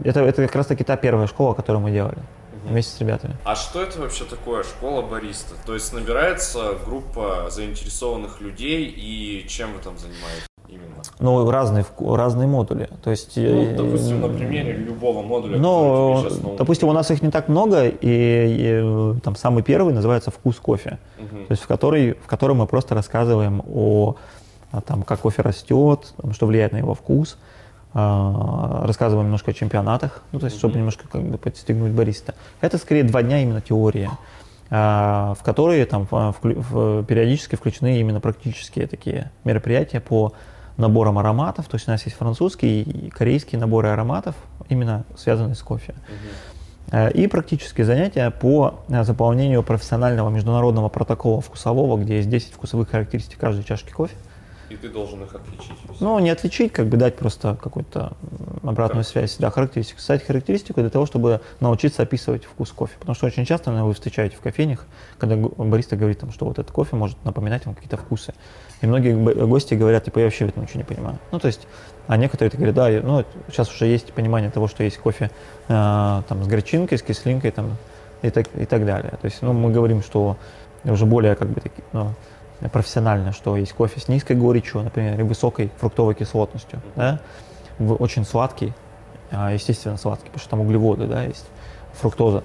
[0.03, 2.17] это, это как раз-таки та первая школа, которую мы делали
[2.65, 3.37] вместе с ребятами.
[3.45, 5.55] А что это вообще такое школа бариста?
[5.67, 11.03] То есть набирается группа заинтересованных людей, и чем вы там занимаетесь именно?
[11.19, 12.89] Ну, разные, разные модули.
[13.03, 16.27] То есть, Ну, э, допустим, на примере любого модуля, Ну,
[16.59, 20.57] допустим, у нас их не так много, и, и, э, там самый первый называется «Вкус
[20.57, 21.47] кофе», Мгм.
[21.47, 24.17] то есть в, который, в котором мы просто рассказываем о,
[24.71, 27.52] о том, как кофе растет, там, что влияет на его вкус, а,
[27.95, 32.35] рассказываем немножко о чемпионатах, ну, то есть, чтобы немножко как бы подстегнуть бариста.
[32.61, 34.11] Это скорее два дня именно теория,
[34.71, 40.33] а, в которые там а, периодически включены именно практические такие мероприятия по
[40.79, 41.69] наборам ароматов.
[41.69, 44.35] То есть у нас есть французские и корейские наборы ароматов,
[44.71, 45.95] именно связанные с кофе.
[46.91, 53.39] Э, И практические занятия по заполнению профессионального международного протокола вкусового, где есть 10 вкусовых характеристик
[53.39, 54.17] каждой чашки кофе.
[54.71, 55.77] И ты должен их отличить.
[56.01, 58.13] Ну, не отличить, как бы дать просто какую-то
[58.63, 59.99] обратную связь, да, характеристику.
[59.99, 62.95] Кстати, характеристику для того, чтобы научиться описывать вкус кофе.
[62.99, 64.87] Потому что очень часто наверное, вы встречаете в кофейнях,
[65.19, 68.35] когда бариста говорит, там, что вот этот кофе может напоминать вам какие-то вкусы.
[68.81, 69.15] И многие
[69.47, 71.19] гости говорят, типа, я вообще в этом ничего не понимаю.
[71.31, 71.67] Ну, то есть,
[72.07, 75.31] а некоторые говорят, да, ну, сейчас уже есть понимание того, что есть кофе
[75.69, 77.77] э, там, с горчинкой, с кислинкой там,
[78.23, 79.13] и, так, и так далее.
[79.21, 80.37] То есть, ну, мы говорим, что
[80.85, 82.15] уже более как бы таки, ну,
[82.71, 87.21] профессионально, что есть кофе с низкой горечью, например, и высокой фруктовой кислотностью, да,
[87.79, 88.73] очень сладкий,
[89.31, 91.47] а, естественно сладкий, потому что там углеводы, да, есть,
[91.95, 92.45] фруктоза.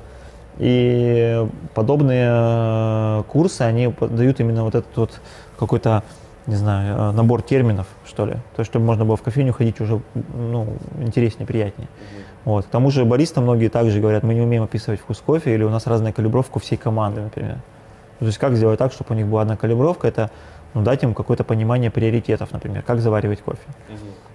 [0.57, 5.21] И подобные э, курсы, они дают именно вот этот вот
[5.59, 6.03] какой-то,
[6.47, 9.79] не знаю, э, набор терминов, что ли, то есть, чтобы можно было в кофейню ходить
[9.81, 10.01] уже,
[10.33, 10.67] ну,
[10.99, 11.87] интереснее, приятнее.
[12.43, 12.65] Вот.
[12.65, 15.69] К тому же бариста многие также говорят, мы не умеем описывать вкус кофе, или у
[15.69, 17.57] нас разная калибровка всей команды, например.
[18.19, 20.31] То есть как сделать так, чтобы у них была одна калибровка, это
[20.73, 23.59] ну, дать им какое-то понимание приоритетов, например, как заваривать кофе.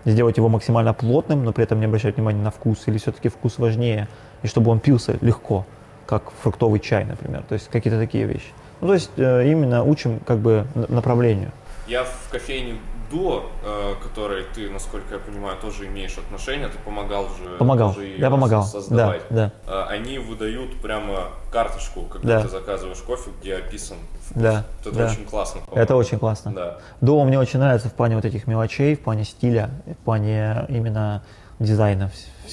[0.05, 3.59] Сделать его максимально плотным, но при этом не обращать внимания на вкус, или все-таки вкус
[3.59, 4.09] важнее,
[4.43, 5.65] и чтобы он пился легко,
[6.07, 7.45] как фруктовый чай, например.
[7.49, 8.49] То есть какие-то такие вещи.
[8.81, 11.53] Ну, то есть э, именно учим как бы направлению.
[11.87, 12.79] Я в кофейне
[13.13, 18.17] Дуо, э, которой ты, насколько я понимаю, тоже имеешь отношение, ты помогал же Помогал, её
[18.19, 19.23] я помогал, создавать.
[19.29, 22.43] да, Э, Они выдают прямо карточку, когда Да.
[22.43, 23.99] ты заказываешь кофе, где описан
[24.31, 24.43] вкус.
[24.43, 25.05] Да, Это да.
[25.11, 25.61] очень классно.
[25.61, 25.83] по-моему.
[25.85, 26.53] Это очень классно.
[26.53, 26.79] Да.
[27.03, 31.23] Дуо мне очень нравится в плане вот этих мелочей, в плане стиля, в плане именно
[31.59, 32.11] дизайна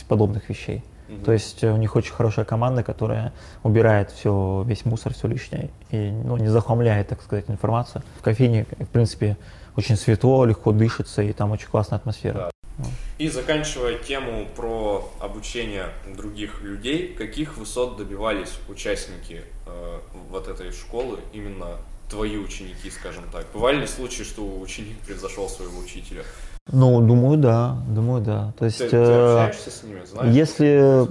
[0.10, 0.84] подобных вещей.
[1.08, 1.24] Мгм.
[1.24, 3.32] То есть э, у них очень хорошая команда, которая
[3.64, 8.04] убирает все, весь мусор, все лишнее и ну, не захламляет, так сказать, информацию.
[8.20, 9.38] В кофейне, в принципе,
[9.80, 12.52] очень светло, легко дышится, и там очень классная атмосфера.
[12.78, 12.86] Да.
[13.18, 21.20] И заканчивая тему про обучение других людей, каких высот добивались участники э, вот этой школы,
[21.34, 21.78] именно
[22.10, 23.46] твои ученики, скажем так?
[23.54, 26.24] Бывали ли случаи, что ученик превзошел своего учителя?
[26.72, 28.54] Ну, думаю, да, думаю, да.
[28.58, 31.08] То есть, Ты, ты э, общаешься с ними, знаешь, если,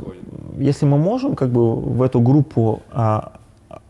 [0.57, 3.40] если мы можем как бы в эту группу а,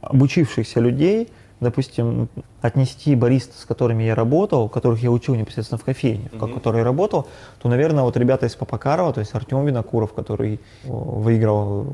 [0.01, 1.29] обучившихся людей,
[1.61, 2.29] допустим,
[2.61, 6.55] отнести барист, с которыми я работал, которых я учил непосредственно в кофейне, в Мгм.
[6.55, 7.27] которой я работал,
[7.61, 11.85] то, наверное, вот ребята из Папакарова, то есть Артем Винокуров, который о, выиграл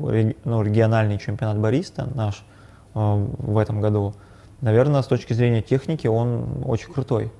[0.43, 2.43] ну, региональный чемпионат бариста наш
[2.93, 4.13] э, в этом году,
[4.61, 7.31] наверное, с точки зрения техники он очень крутой.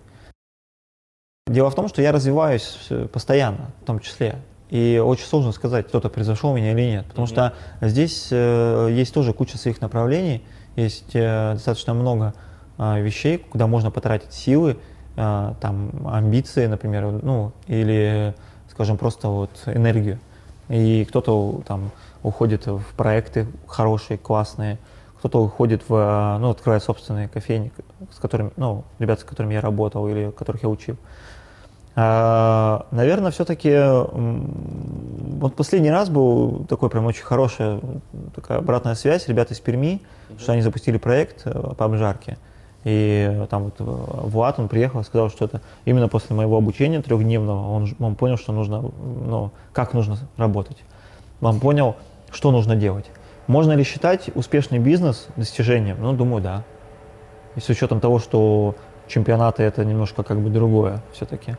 [1.47, 4.37] Дело в том, что я развиваюсь э, постоянно, в том числе.
[4.71, 7.05] И очень сложно сказать, кто-то превзошел меня или нет.
[7.05, 7.33] Потому Мгм.
[7.33, 10.43] что здесь э, есть тоже куча своих направлений,
[10.75, 12.33] есть э, достаточно много
[12.77, 14.77] э, вещей, куда можно потратить силы,
[15.15, 18.33] э, там, амбиции, например, ну, или,
[18.69, 20.19] скажем, просто вот энергию.
[20.69, 21.91] И кто-то там
[22.23, 24.77] уходит в проекты хорошие, классные,
[25.19, 27.71] кто-то уходит в, э, ну, открывает собственные кофейни,
[28.11, 30.97] с которыми, ну, ребят, с которыми я работал или которых я учил.
[31.97, 33.73] А, наверное, все-таки
[35.39, 37.79] вот последний раз был такой прям очень хорошая
[38.35, 39.27] такая обратная связь.
[39.27, 40.39] Ребята из Перми, mm-hmm.
[40.39, 42.37] что они запустили проект э, по обжарке.
[42.83, 47.95] И там вот Влад, он приехал сказал, что это именно после моего обучения трехдневного он,
[47.99, 50.77] он понял, что нужно, ну, как нужно работать.
[51.41, 51.95] Он понял,
[52.31, 53.05] что нужно делать.
[53.47, 55.97] Можно ли считать успешный бизнес достижением?
[55.99, 56.63] Ну, думаю, да.
[57.55, 58.75] И с учетом того, что
[59.07, 61.55] чемпионаты это немножко как бы другое все-таки.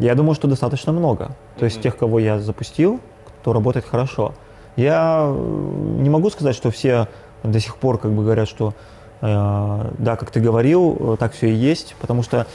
[0.00, 1.36] Я думаю, что достаточно много.
[1.58, 3.00] То есть тех, кого я запустил,
[3.40, 4.34] кто работает хорошо.
[4.76, 7.08] Я э, не могу сказать, что все
[7.42, 8.74] до сих пор как бы говорят, что
[9.20, 12.46] э, да, как ты говорил, так все и есть, потому что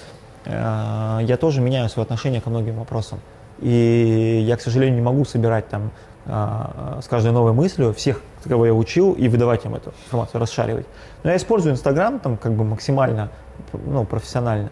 [0.46, 3.20] э, я тоже меняю свое отношение ко многим вопросам.
[3.60, 5.92] И я, к сожалению, не могу собирать там
[6.26, 10.88] э, с каждой новой мыслью всех, кого я учил, и выдавать им эту информацию, расшаривать.
[11.24, 13.30] Но я использую Инстаграм там как бы максимально
[13.74, 14.72] ну, профессионально.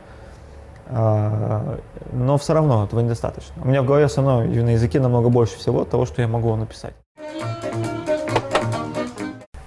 [0.89, 1.79] А,
[2.13, 3.53] но все равно этого недостаточно.
[3.63, 6.55] У меня в голове все равно на языке намного больше всего того, что я могу
[6.55, 6.93] написать.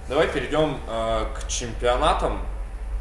[0.09, 2.39] Давай перейдем э, к чемпионатам.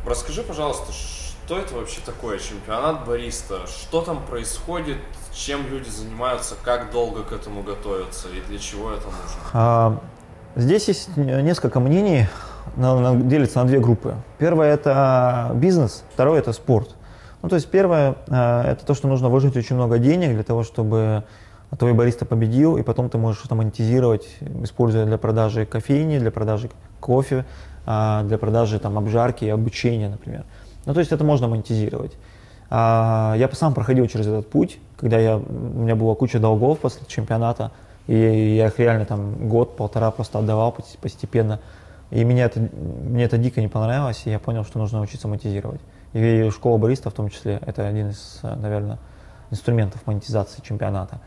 [0.06, 3.66] Расскажи, пожалуйста, что это вообще такое чемпионат бариста?
[3.66, 4.98] Что там происходит?
[5.33, 6.54] Чем люди занимаются?
[6.62, 8.28] Как долго к этому готовятся?
[8.28, 9.40] И для чего это нужно?
[9.52, 9.98] А,
[10.56, 12.26] здесь есть несколько мнений.
[12.76, 14.14] Делится на две группы.
[14.38, 16.94] Первое– это бизнес, второе– это спорт.
[17.42, 20.62] Ну, то есть первое, э, это то, что нужно вложить очень много денег для того,
[20.62, 21.24] чтобы
[21.79, 24.26] твой бариста победил, и потом ты можешь это монетизировать,
[24.62, 27.44] используя для продажи кофейни, для продажи кофе,
[27.87, 30.44] а, для продажи там, обжарки и обучения, например.
[30.85, 32.12] Ну, то есть это можно монетизировать.
[32.70, 35.42] А, я сам проходил через этот путь, когда я, у
[35.83, 37.70] меня была куча долгов после чемпионата,
[38.07, 41.61] и я их реально там год-полтора просто отдавал постепенно.
[42.11, 45.81] И мне это, мне это дико не понравилось, и я понял, что нужно учиться монетизировать.
[46.12, 48.99] И школа бариста в том числе, это один из, наверное,
[49.51, 51.20] инструментов монетизации чемпионата.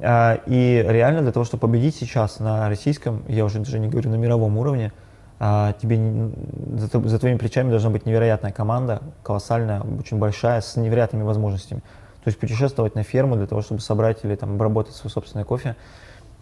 [0.00, 4.10] А, и реально для того, чтобы победить сейчас на российском, я уже даже не говорю
[4.10, 4.92] на мировом уровне,
[5.40, 6.30] а, тебе
[6.76, 11.80] за, твоими плечами должна быть невероятная команда, колоссальная, очень большая, с невероятными возможностями.
[12.24, 15.76] То есть путешествовать на ферму для того, чтобы собрать или там обработать свой собственный кофе,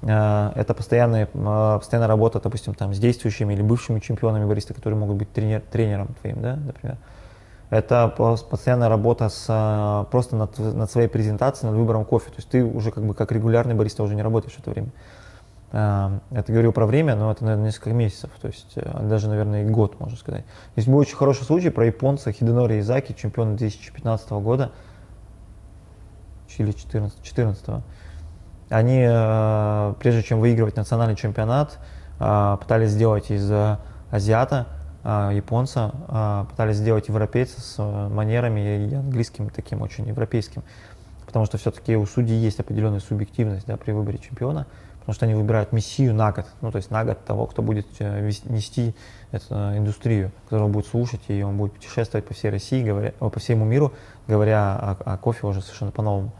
[0.02, 5.16] а, это постоянная, постоянная работа, допустим, там, с действующими или бывшими чемпионами бариста, которые могут
[5.16, 6.96] быть тренер, тренером твоим, да, например.
[7.68, 12.30] Это постоянная работа с, э, просто над, над своей презентацией, над выбором кофе.
[12.30, 14.90] То есть ты уже как бы как регулярный бариста уже не работаешь в это время.
[15.72, 19.64] Э, это говорю про время, но это, наверное, несколько месяцев, то есть э, даже, наверное,
[19.64, 20.44] и год, можно сказать.
[20.76, 24.70] Есть был очень хороший случай про японца Хиденори Изаки, чемпиона 2015 года,
[26.58, 27.64] или 14, 14
[28.70, 29.00] Они,
[29.98, 31.78] прежде чем выигрывать национальный чемпионат,
[32.16, 33.50] пытались сделать из
[34.10, 34.66] азиата
[35.06, 40.64] японца а, пытались сделать европейца с э, манерами и английским таким очень европейским.
[41.26, 44.66] Потому что все-таки у судей есть определенная субъективность да, при выборе чемпиона,
[44.98, 47.86] потому что они выбирают мессию на год, ну то есть на год того, кто будет
[48.00, 48.96] э, нести
[49.30, 53.38] эту э, индустрию, которого будет слушать, и он будет путешествовать по всей России, говоря, по
[53.38, 53.92] всему миру,
[54.26, 56.32] говоря о, о кофе уже совершенно по-новому.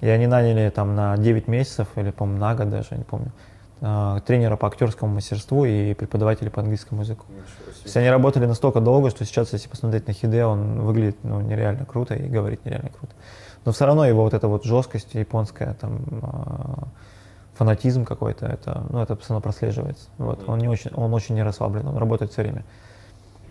[0.00, 3.32] И они наняли там на 9 месяцев, или, по-моему, на год даже, не помню,
[3.80, 7.26] тренера по актерскому мастерству и преподавателя по английскому языку.
[7.26, 11.40] То есть они работали настолько долго, что сейчас, если посмотреть на Хиде, он выглядит ну,
[11.40, 13.12] нереально круто и говорит нереально круто.
[13.64, 16.84] Но все равно его вот эта вот жесткость японская, там, э,
[17.54, 20.08] фанатизм какой-то, это, ну, это постоянно прослеживается.
[20.18, 20.48] Вот.
[20.48, 22.64] Он, не очень, он очень не расслаблен, он работает все время.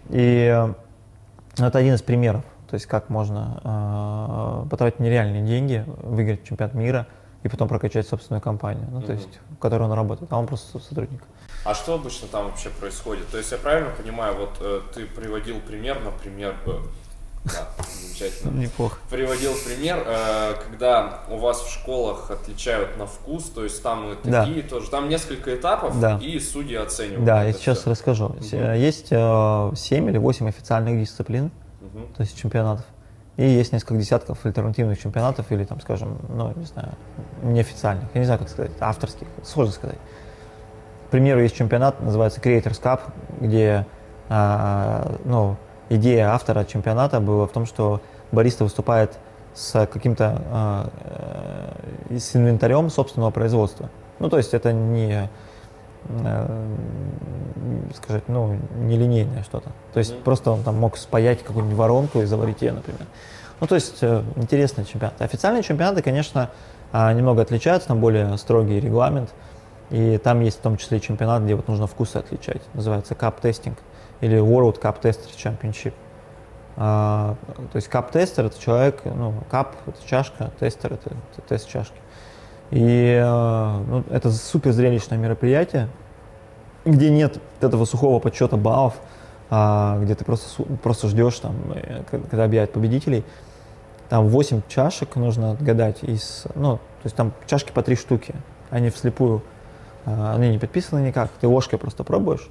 [0.10, 0.74] И э,
[1.58, 7.08] это один из примеров, то есть как можно э, потратить нереальные деньги, выиграть чемпионат мира–
[7.44, 9.06] и потом прокачать собственную компанию, ну, mm-hmm.
[9.06, 11.22] то есть, в которой он работает, а он просто сотрудник.
[11.66, 13.30] А что обычно там вообще происходит?
[13.30, 16.80] То есть я правильно понимаю, вот э, ты приводил пример, например, э,
[17.46, 18.58] да, замечательно.
[18.58, 18.98] Неплохо.
[19.10, 24.16] Приводил пример, э, когда у вас в школах отличают на вкус, то есть там и
[24.16, 24.70] такие да.
[24.70, 26.18] тоже, там несколько этапов, да.
[26.22, 27.26] и судьи оценивают.
[27.26, 27.90] Да, я сейчас все.
[27.90, 28.26] расскажу.
[28.28, 28.56] Угу.
[28.76, 31.52] Есть э, 7 или 8 официальных дисциплин,
[31.82, 32.08] угу.
[32.16, 32.86] то есть чемпионатов.
[33.38, 36.90] И есть несколько десятков альтернативных чемпионатов или, там, скажем, ну, не знаю,
[37.42, 39.98] неофициальных, я не знаю, как сказать, авторских, сложно сказать.
[41.08, 43.02] К примеру, есть чемпионат, называется Creators Cup,
[43.40, 43.88] где,
[44.30, 45.58] а, ну,
[45.90, 49.18] идея автора чемпионата была в том, что бариста выступает
[49.54, 50.90] с каким-то, а,
[52.10, 53.90] э, с инвентарем собственного производства.
[54.20, 55.30] Ну, то есть это не
[57.96, 59.72] сказать, ну, нелинейное что-то.
[59.94, 60.24] То есть mm-hmm.
[60.24, 63.02] просто он там мог спаять какую-нибудь воронку и заварить ее, например.
[63.60, 65.22] Ну, то есть э, интересный чемпионат.
[65.22, 66.50] Официальные чемпионаты, конечно,
[66.92, 69.34] э, немного отличаются, там более строгий регламент.
[69.90, 72.62] И там есть в том числе чемпионат, где вот нужно вкусы отличать.
[72.74, 73.78] Называется Cup Testing
[74.22, 75.94] или World Cup Tester Championship.
[76.76, 77.36] А,
[77.72, 81.96] то есть кап-тестер это человек, ну, кап это чашка, тестер это, это тест чашки.
[82.72, 85.90] И а, ну, это супер зрелищное мероприятие,
[86.86, 88.96] где нет этого сухого подсчета баллов,
[89.50, 93.24] а, где ты просто, просто ждешь, там, э, когда объявят победителей.
[94.10, 98.36] Там 8 чашек нужно отгадать из, ну, то есть там чашки по 3 штуки,
[98.70, 99.44] они вслепую,
[100.06, 102.50] а, они не подписаны никак, ты ложкой просто пробуешь,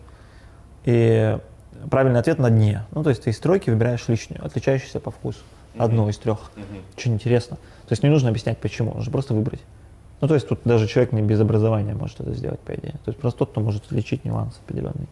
[0.84, 1.38] и
[1.90, 2.84] правильный ответ на дне.
[2.92, 5.40] Ну, то есть ты из тройки выбираешь лишнюю, отличающуюся по вкусу.
[5.76, 6.10] Одну mm-hmm.
[6.10, 6.38] из трех.
[6.54, 6.82] Mm-hmm.
[6.96, 7.56] Очень интересно.
[7.56, 9.60] То есть не нужно объяснять, почему, нужно просто выбрать.
[10.22, 12.92] Ну, то есть тут даже человек не без образования может это сделать, по идее.
[12.92, 15.08] То есть просто тот, кто может отличить нюансы определенные.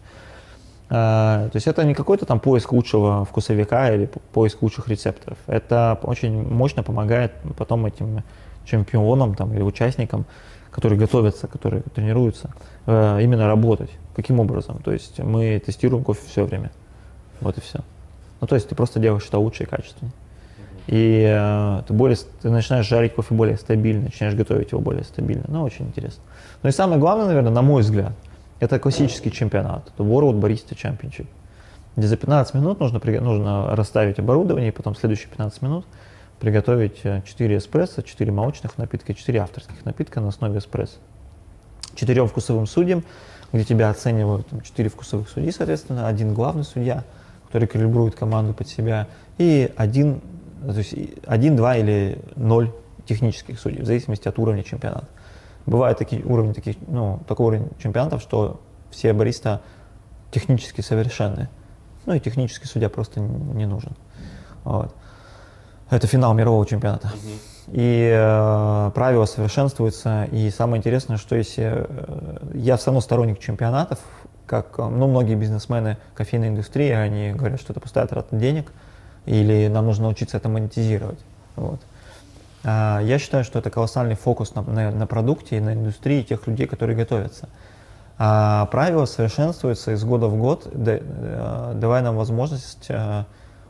[0.88, 5.36] А, то есть это не какой-то там поиск лучшего вкусовика или поиск лучших рецепторов.
[5.48, 8.22] Это очень мощно помогает потом этим
[8.64, 10.26] чемпионам там, или участникам,
[10.70, 12.50] которые готовятся, которые тренируются,
[12.86, 13.90] э, именно работать.
[14.14, 14.80] Каким образом?
[14.80, 16.70] То есть мы тестируем кофе все время.
[17.40, 17.80] Вот и все.
[18.40, 20.12] Ну, то есть ты просто делаешь что лучше и качественнее.
[20.90, 25.44] И э, ты, более, ты начинаешь жарить кофе более стабильно, начинаешь готовить его более стабильно.
[25.46, 26.22] Ну, очень интересно.
[26.62, 28.12] Ну и самое главное, наверное, на мой взгляд,
[28.58, 29.90] это классический чемпионат.
[29.94, 31.26] Это World Barista Championship.
[31.96, 35.86] Где за 15 минут нужно, нужно расставить оборудование, и потом следующие 15 минут
[36.40, 37.22] приготовить 4
[37.54, 40.98] э, эспрессо, 4 молочных напитка, 4 авторских напитка на основе эспрессо.
[41.94, 43.04] Четырем вкусовым судьям
[43.52, 47.04] где тебя оценивают там, 4 вкусовых судьи, соответственно, один главный судья,
[47.46, 50.20] который калибрует команду под себя, и один,
[50.66, 50.94] то есть
[51.26, 52.72] один, два или ноль
[53.06, 55.08] технических судей, в зависимости от уровня чемпионата.
[55.66, 59.60] Бывают такие уровни, таких, ну, такой уровень чемпионатов, что все бариста
[60.30, 61.48] технически совершенны.
[62.06, 63.94] Ну и технический судья просто не нужен.
[64.64, 64.94] Вот.
[65.90, 67.10] Это финал мирового чемпионата.
[67.68, 70.24] И э, правила совершенствуются.
[70.32, 73.98] И самое интересное, что если э, я все равно сторонник чемпионатов,
[74.46, 78.72] как э, ну, многие бизнесмены кофейной индустрии, они говорят, что это пустая трата денег,
[79.30, 81.20] или нам нужно научиться это монетизировать.
[81.54, 81.80] Вот.
[82.64, 86.46] А я считаю, что это колоссальный фокус на, на, на продукте и на индустрии тех
[86.48, 87.48] людей, которые готовятся.
[88.18, 93.24] А правила совершенствуются из года в год, э, давая нам возможность э,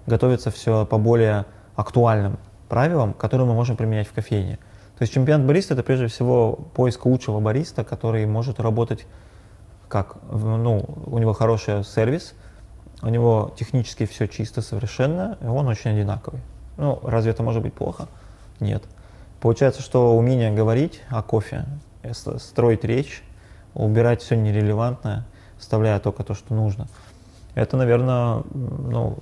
[0.07, 1.45] готовиться все по более
[1.77, 4.57] актуальным правилам, которые мы можем применять в кофейне.
[4.97, 9.07] То есть чемпионат бариста это прежде всего поиск лучшего бариста, который может работать
[9.89, 12.35] как, ну, у него хороший сервис,
[13.03, 16.41] у него технически все чисто, совершенно, и он очень одинаковый.
[16.77, 18.09] Ну, разве это может быть плохо?
[18.59, 18.83] Нет.
[19.41, 21.65] Получается, что умение говорить о кофе,
[22.13, 23.23] строить речь,
[23.75, 25.25] убирать все нерелевантное,
[25.59, 26.89] вставляя только то, что нужно,
[27.55, 29.19] это, наверное, ну,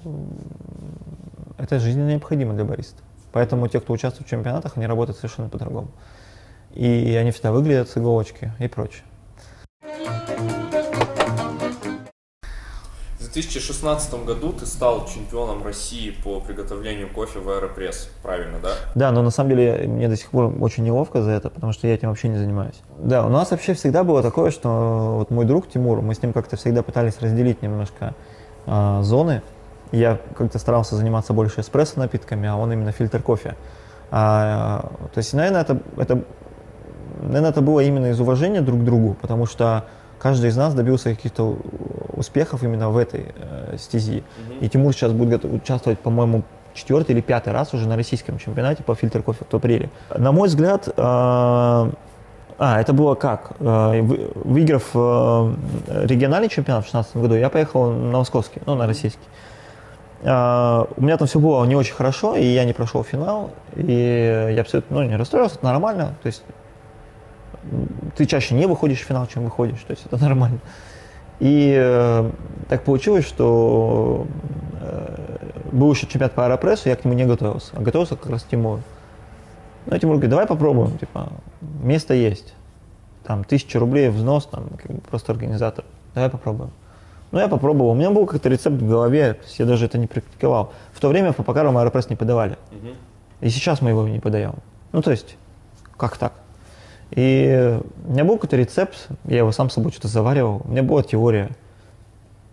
[1.57, 3.03] это жизненно необходимо для бариста.
[3.33, 5.89] Поэтому те, кто участвует в чемпионатах, они работают совершенно по-другому.
[6.75, 9.05] И они всегда выглядят с иголочки и прочее.
[13.33, 18.71] 2016 году ты стал чемпионом России по приготовлению кофе в Аэропресс, правильно, да?
[18.95, 21.87] Да, но на самом деле мне до сих пор очень неловко за это, потому что
[21.87, 22.81] я этим вообще не занимаюсь.
[22.99, 26.33] Да, у нас вообще всегда было такое, что вот мой друг Тимур, мы с ним
[26.33, 28.15] как-то всегда пытались разделить немножко
[28.67, 29.43] э, зоны,
[29.93, 33.57] я как-то старался заниматься больше эспрессо напитками, а он именно фильтр кофе.
[34.11, 36.23] А, то есть, наверное, это, это,
[37.21, 39.85] наверное, это было именно из уважения друг к другу, потому что
[40.19, 41.59] каждый из нас добился каких-то
[42.19, 44.19] успехов именно в этой э, стези.
[44.19, 44.59] Mm-hmm.
[44.61, 46.43] И Тимур сейчас будет участвовать, по-моему,
[46.75, 49.91] четвертый или пятый раз уже на российском чемпионате по фильтр кофе в апреле.
[50.17, 50.93] На мой взгляд, э,
[52.61, 53.53] а, это было как?
[53.61, 55.55] Э, выиграв э,
[56.05, 59.23] региональный чемпионат в 2016 году, я поехал на московский, ну, на российский.
[60.25, 64.53] А, у меня там все было не очень хорошо, и я не прошел финал, и
[64.55, 66.17] я абсолютно ну, не расстроился, это нормально.
[66.23, 66.43] То есть
[68.17, 70.59] ты чаще не выходишь в финал, чем выходишь, то есть это нормально.
[71.41, 72.31] И э,
[72.69, 74.27] так получилось, что
[74.81, 75.39] э,
[75.73, 78.81] был еще чемпионат по аэропрессу, я к нему не готовился, а готовился как раз Тимур.
[79.87, 81.33] Ну, Тимур говорит, давай попробуем, типа,
[81.83, 82.55] место есть,
[83.25, 86.71] там, тысяча рублей взнос, там, как бы просто организатор, давай попробуем.
[87.31, 87.91] Ну, я попробовал.
[87.91, 90.73] У меня был как-то рецепт в голове, я даже это не практиковал.
[90.93, 92.57] В то время по покарам аэропресс не подавали.
[92.73, 92.89] Угу.
[93.43, 94.55] И сейчас мы его не подаем.
[94.93, 95.37] Ну, то есть,
[95.97, 96.33] как так?
[97.11, 100.63] И у меня был какой-то рецепт, я его сам собой что-то заваривал.
[100.65, 101.51] У меня была теория.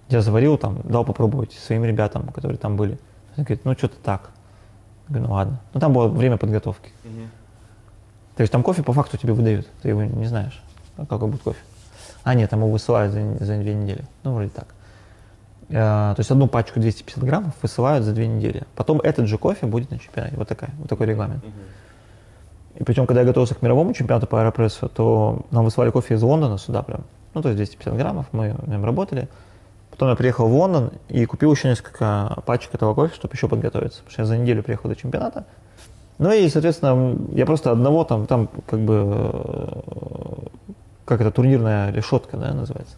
[0.07, 2.97] Я заварил там, дал попробовать своим ребятам, которые там были.
[3.35, 4.29] Они говорят, ну, что-то так.
[5.07, 5.61] Я говорю, ну, ладно.
[5.73, 6.91] Ну, там было время подготовки.
[7.03, 7.21] Угу.
[8.37, 10.61] То есть там кофе по факту тебе выдают, ты его не знаешь,
[10.97, 11.59] какой будет кофе.
[12.23, 14.03] А, нет, там его высылают за, за две недели.
[14.23, 14.67] Ну, вроде так.
[15.71, 18.63] А, то есть одну пачку 250 граммов высылают за две недели.
[18.75, 20.35] Потом этот же кофе будет на чемпионате.
[20.37, 21.43] Вот, такая, вот такой регламент.
[22.75, 26.23] И причем, когда я готовился к мировому чемпионату по аэропрессу, то нам высылали кофе из
[26.23, 27.05] Лондона сюда прям.
[27.33, 29.27] Ну, то есть 250 граммов, мы на нем работали.
[29.91, 33.99] Потом я приехал в Лондон и купил еще несколько пачек этого кофе, чтобы еще подготовиться.
[33.99, 35.45] Потому что я за неделю приехал до чемпионата.
[36.17, 40.41] Ну и, соответственно, я просто одного там, там как бы, э,
[41.05, 42.95] как это, турнирная решетка, да, называется?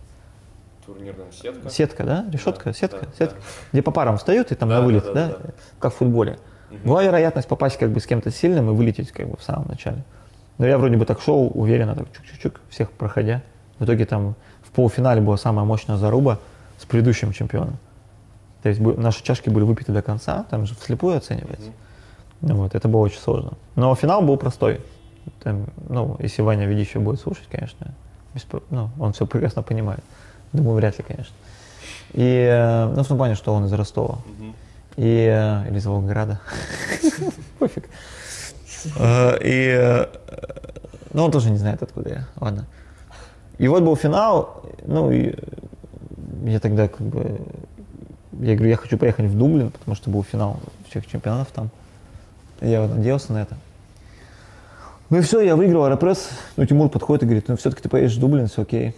[0.86, 1.69] Турнирная сетка.
[1.69, 2.25] Сетка, да?
[2.32, 3.36] Решетка, Да, сетка, да, сетка.
[3.39, 3.45] да.
[3.73, 5.49] Где по парам встают и там Да, на вылет, да, да, да, да.
[5.80, 6.39] Как в футболе.
[6.84, 10.03] Была вероятность попасть как бы с кем-то сильным и вылететь как бы в самом начале.
[10.57, 13.41] Но я вроде бы так шел уверенно, так чук-чук-чук, всех проходя.
[13.80, 16.39] В итоге там в полуфинале была самая мощная заруба
[16.80, 17.78] с предыдущим чемпионом.
[18.63, 21.72] То есть наши чашки были выпиты до конца, там же вслепую оценивается.
[22.41, 23.53] Ну Вот, это было очень сложно.
[23.76, 24.82] Но финал был простой.
[25.43, 27.93] Там, ну, если Ваня Ведищев будет слушать, конечно,
[28.34, 30.01] без про- ну, он все прекрасно понимает.
[30.53, 31.34] Думаю, вряд ли, конечно.
[32.13, 34.20] И, э, ну, в том плане, что он из Ростова.
[34.39, 34.53] Мгм.
[34.97, 36.39] И, э, или из Волгограда.
[37.59, 37.89] Пофиг.
[38.95, 40.05] Э, И, э,
[41.13, 42.27] ну, он тоже не знает, откуда я.
[42.39, 42.65] Ладно.
[43.57, 45.35] И вот был финал, ну, и
[46.45, 47.41] я тогда как бы,
[48.33, 51.69] я говорю, я хочу поехать в Дублин, потому что был финал всех чемпионатов там.
[52.61, 53.57] Я вот надеялся на это.
[55.09, 56.29] Ну и все, я выиграл Аэропресс.
[56.57, 58.95] Ну, Тимур подходит и говорит, ну, все-таки ты поедешь в Дублин, все окей.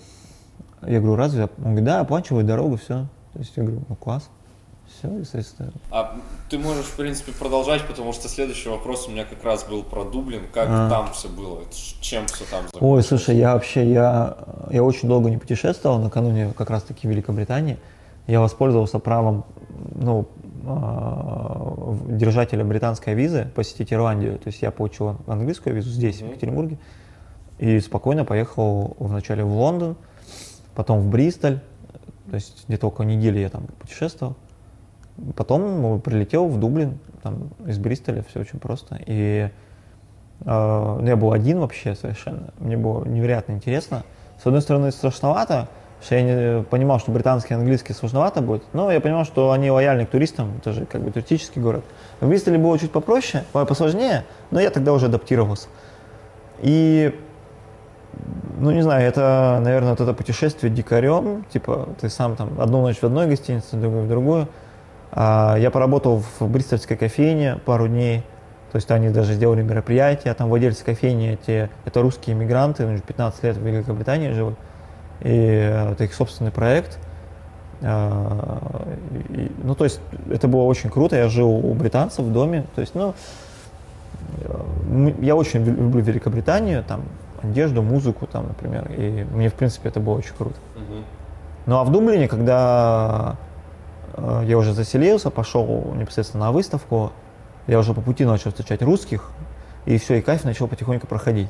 [0.82, 1.44] Я говорю, разве?
[1.58, 3.06] Он говорит, да, оплачиваю дорогу, все.
[3.34, 4.30] То есть я говорю, ну, класс.
[4.98, 5.72] Все, естественно.
[5.92, 6.18] А
[6.50, 10.04] ты можешь, в принципе, продолжать, потому что следующий вопрос у меня как раз был про
[10.04, 10.44] Дублин.
[10.54, 10.90] Как А.
[10.90, 11.60] там все было?
[12.02, 13.08] Чем все там Ой, закончилось?
[13.08, 14.38] слушай, я вообще, я,
[14.72, 17.78] я очень долго не путешествовал, накануне как раз-таки в Великобритании.
[18.28, 19.46] Я воспользовался правом,
[19.96, 20.28] ну,
[20.66, 24.38] а, держателя британской визы посетить Ирландию.
[24.40, 26.30] То есть я получил английскую визу здесь, в Мгм.
[26.32, 26.78] Екатеринбурге,
[27.60, 29.96] и спокойно поехал вначале в Лондон,
[30.76, 31.60] потом в Бристоль.
[32.30, 34.36] То есть где-то около недели я там путешествовал.
[35.36, 39.00] Потом ну, прилетел в Дублин, там из Бристоля все очень просто.
[39.06, 39.50] И
[40.42, 42.54] э, я был один вообще совершенно.
[42.60, 44.04] Мне было невероятно интересно.
[44.42, 45.68] С одной стороны, страшновато,
[46.02, 48.64] что я не понимал, что британский и английский сложновато будет.
[48.74, 51.84] Но я понимал, что они лояльны к туристам, это же как бы туристический город.
[52.22, 55.68] В Бристоле было чуть попроще, посложнее, но я тогда уже адаптировался.
[56.60, 57.14] И
[58.60, 62.98] ну, не знаю, это, наверное, вот это путешествие дикарем, типа, ты сам там одну ночь
[62.98, 64.48] в одной гостинице, другую в другую.
[65.12, 68.24] А я поработал в бристольской кофейне пару дней,
[68.72, 73.02] то есть они даже сделали мероприятие, там владельцы кофейни, эти, это русские иммигранты, они уже
[73.04, 74.56] 15 лет в Великобритании живут,
[75.22, 77.00] и э, это их собственный проект.
[77.82, 78.88] А,
[79.30, 80.00] и- ну, то есть
[80.30, 83.14] это было очень круто, я жил у британцев в доме, то есть, ну,
[84.90, 87.02] М- Я очень люблю Великобританию, там,
[87.42, 90.56] одежду, музыку, там, например, и мне, в принципе, это было очень круто.
[91.66, 93.49] Ну, а в Дублине, когда э,
[94.46, 97.12] я уже заселился, пошел непосредственно на выставку,
[97.68, 99.30] я уже по пути начал встречать русских,
[99.86, 101.50] и все, и кайф начал потихоньку проходить.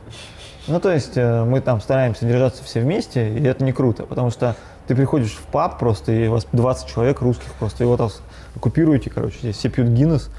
[0.68, 4.30] Ну, то есть э, мы там стараемся держаться все вместе, и это не круто, потому
[4.30, 4.56] что
[4.88, 8.22] ты приходишь в паб просто, и у вас 20 человек русских просто, и вот вас
[8.56, 10.30] оккупируете, короче, здесь все пьют Гиннес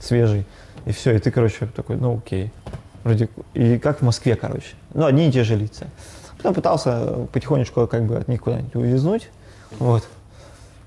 [0.00, 0.46] свежий,
[0.86, 2.52] и все, и ты, короче, такой, ну, окей.
[3.04, 4.74] Вроде, и как в Москве, короче.
[4.94, 5.86] Ну, одни и те же лица.
[6.36, 9.30] Потом пытался потихонечку как бы от них куда-нибудь увизнуть,
[9.78, 10.06] вот,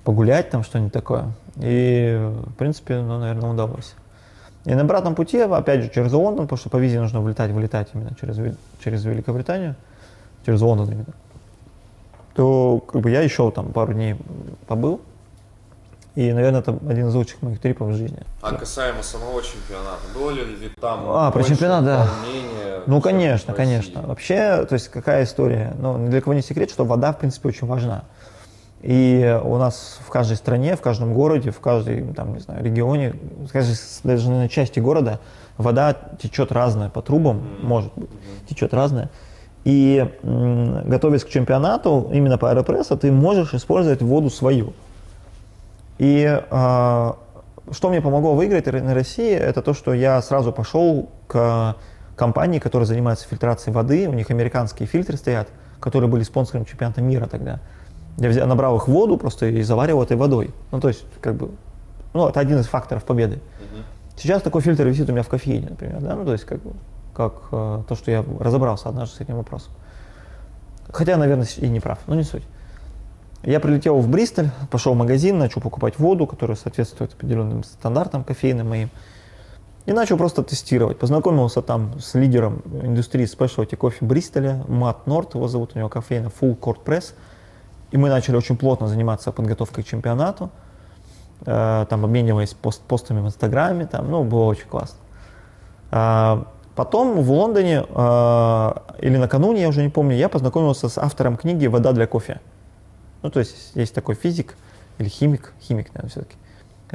[0.04, 1.32] погулять там, что-нибудь такое.
[1.58, 3.93] И, в принципе, ну, наверное, удалось.
[4.66, 7.89] И на обратном пути, опять же, через Лондон, потому что по визе нужно влетать, вылетать
[7.93, 9.76] именно через, через Великобританию,
[10.45, 11.14] через Лондон именно,
[12.36, 14.16] то как бы я еще там пару дней
[14.68, 15.02] побыл.
[16.16, 18.20] И, наверное, это один из лучших моих трипов в жизни.
[18.41, 22.08] А касаемо самого чемпионата, было ли там А, про чемпионат, да.
[22.88, 24.02] Ну, конечно, конечно.
[24.02, 25.74] Вообще, то есть какая история?
[25.80, 28.04] Ну, ни для кого не секрет, что вода, в принципе, очень важна.
[28.82, 33.13] И у нас в каждой стране, в каждом городе, в каждой, там, не знаю, регионе,
[33.45, 35.19] в каждой даже на части города
[35.57, 38.09] вода течет разная по трубам, может быть,
[38.47, 39.09] течет разная.
[39.65, 44.73] И готовясь к чемпионату, именно по аэропрессу, ты можешь использовать воду свою.
[45.97, 47.17] И а,
[47.71, 51.75] что мне помогло выиграть на России, это то, что я сразу пошел к
[52.15, 54.07] компании, которая занимается фильтрацией воды.
[54.07, 55.49] У них американские фильтры стоят,
[55.82, 57.59] которые были спонсором чемпионата мира тогда.
[58.20, 60.51] Я взял, набрал их воду просто и заваривал этой водой.
[60.72, 61.51] Ну, то есть, как бы,
[62.13, 63.39] ну, это один из факторов победы.
[64.17, 66.72] Сейчас такой фильтр висит у меня в кофейне, например, да, ну, то есть, как, бы,
[67.13, 69.72] как э, то, что я разобрался однажды с этим вопросом.
[70.91, 72.43] Хотя, наверное, и не прав, но не суть.
[73.43, 78.67] Я прилетел в Бристоль, пошел в магазин, начал покупать воду, которая соответствует определенным стандартам кофейным
[78.67, 78.89] моим.
[79.86, 80.99] И начал просто тестировать.
[80.99, 86.30] Познакомился там с лидером индустрии спешлти кофе Бристоля, Мат Норт, его зовут, у него кофейна
[86.41, 87.13] Full Court Press.
[87.92, 90.50] И мы начали очень плотно заниматься подготовкой к чемпионату.
[91.46, 94.98] Э, Там обмениваясь пост- постами в Инстаграме, там, ну, было очень классно.
[95.92, 98.72] А, Потом в Лондоне, э,
[99.02, 102.40] или накануне, я уже не помню, я познакомился с автором книги «Вода для кофе».
[103.22, 104.56] Ну, то есть есть такой физик,
[104.98, 106.38] или химик, химик, наверное, все-таки,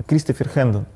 [0.07, 0.87] Кристофер Хэндон.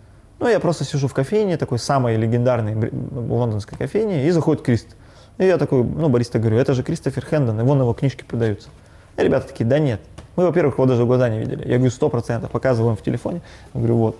[0.41, 4.97] Ну, я просто сижу в кофейне, такой самой легендарной лондонской кофейне, и заходит Крист.
[5.37, 8.71] И я такой, ну, бариста говорю, это же Кристофер Хэндон, и вон его книжки продаются.
[9.19, 10.01] И ребята такие, да нет.
[10.37, 11.69] Мы, во-первых, его даже в глаза не видели.
[11.69, 13.43] Я говорю, сто процентов, показываю им в телефоне.
[13.75, 14.17] Я говорю, вот.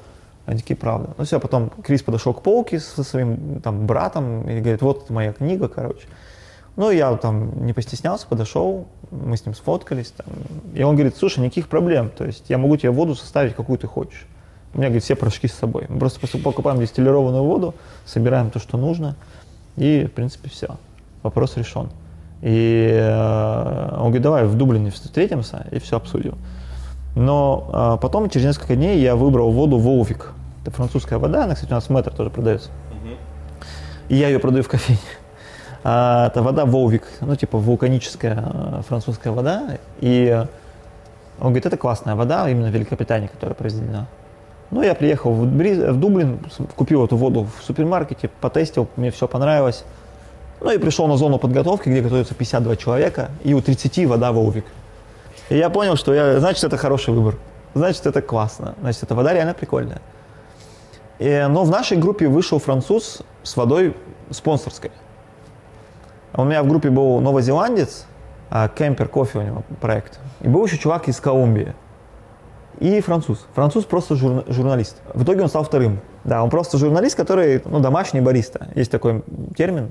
[0.47, 1.11] Они такие, правда.
[1.17, 5.33] Ну все, потом Крис подошел к полке со своим там братом и говорит, вот моя
[5.33, 6.07] книга, короче.
[6.77, 10.13] Ну, я там не постеснялся, подошел, мы с ним сфоткались.
[10.17, 10.27] Там,
[10.75, 13.87] и он говорит, слушай, никаких проблем, то есть я могу тебе воду составить, какую ты
[13.87, 14.27] хочешь.
[14.75, 15.87] У меня, говорит, все порошки с собой.
[15.89, 17.75] Мы просто покупаем дистиллированную воду,
[18.07, 19.17] собираем то, что нужно,
[19.77, 20.77] и, в принципе, все.
[21.23, 21.91] Вопрос решен.
[22.41, 26.37] И э, он говорит, давай в Дублине встретимся и все обсудим.
[27.17, 30.33] Но э, потом, через несколько дней, я выбрал воду Волвик.
[30.63, 32.71] Это французская вода, она, кстати, у нас в метро тоже продается.
[34.09, 35.01] И я ее продаю в кофейне.
[35.85, 39.79] А, это вода Волвик, ну, типа вулканическая э, французская вода.
[40.01, 40.45] И
[41.39, 44.07] он говорит, это классная вода, именно в Великобритании, которая произведена.
[44.71, 46.41] Ну, я приехал в, Бриз, в Дублин,
[46.77, 49.85] купил эту воду в супермаркете, потестил, мне все понравилось.
[50.61, 54.65] Ну и пришел на зону подготовки, где готовятся 52 человека, и у 30 вода Волвик.
[55.49, 57.37] И я понял, что я, значит, это хороший выбор.
[57.75, 58.75] Значит, это классно.
[58.81, 60.01] Значит, эта вода реально прикольная.
[61.19, 63.95] И, но в нашей группе вышел француз с водой
[64.31, 64.91] спонсорской.
[66.35, 68.07] У меня в группе был новозеландец,
[68.51, 70.19] а, Кемпер кофе у него проект.
[70.41, 71.75] И был еще чувак из Колумбии.
[72.79, 73.47] И француз.
[73.55, 74.99] Француз просто жур, журналист.
[75.15, 76.01] В итоге он стал вторым.
[76.25, 78.69] Да, он просто журналист, который, ну, домашний бариста.
[78.75, 79.25] Есть такой
[79.57, 79.91] термин.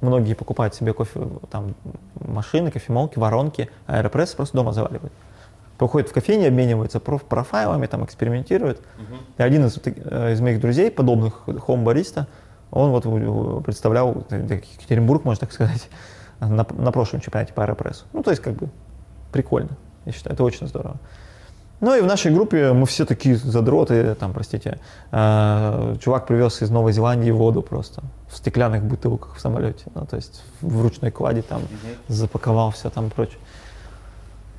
[0.00, 1.20] Многие покупают себе кофе,
[1.50, 1.74] там,
[2.14, 5.12] машины, кофемолки, воронки, аэропресс просто дома заваливают.
[5.78, 8.78] Приходит в кофейне, обменивается проф профайлами, там, экспериментирует.
[8.78, 9.18] Uh-huh.
[9.38, 12.28] И один из, э, из моих друзей, подобных хом-бариста,
[12.70, 13.04] он вот
[13.64, 15.88] представлял Екатеринбург, можно так сказать,
[16.40, 18.04] на, на прошлом чемпионате по аэропрессу.
[18.12, 18.68] Ну, то есть, как бы,
[19.32, 19.76] прикольно.
[20.06, 20.96] Я считаю, это очень здорово.
[21.80, 24.78] Ну и в нашей группе мы все такие задроты, там, простите,
[25.12, 30.16] э, чувак привез из Новой Зеландии воду просто в стеклянных бутылках в самолете, ну, то
[30.16, 31.62] есть в ручной кладе там
[32.06, 33.38] запаковал все там прочее.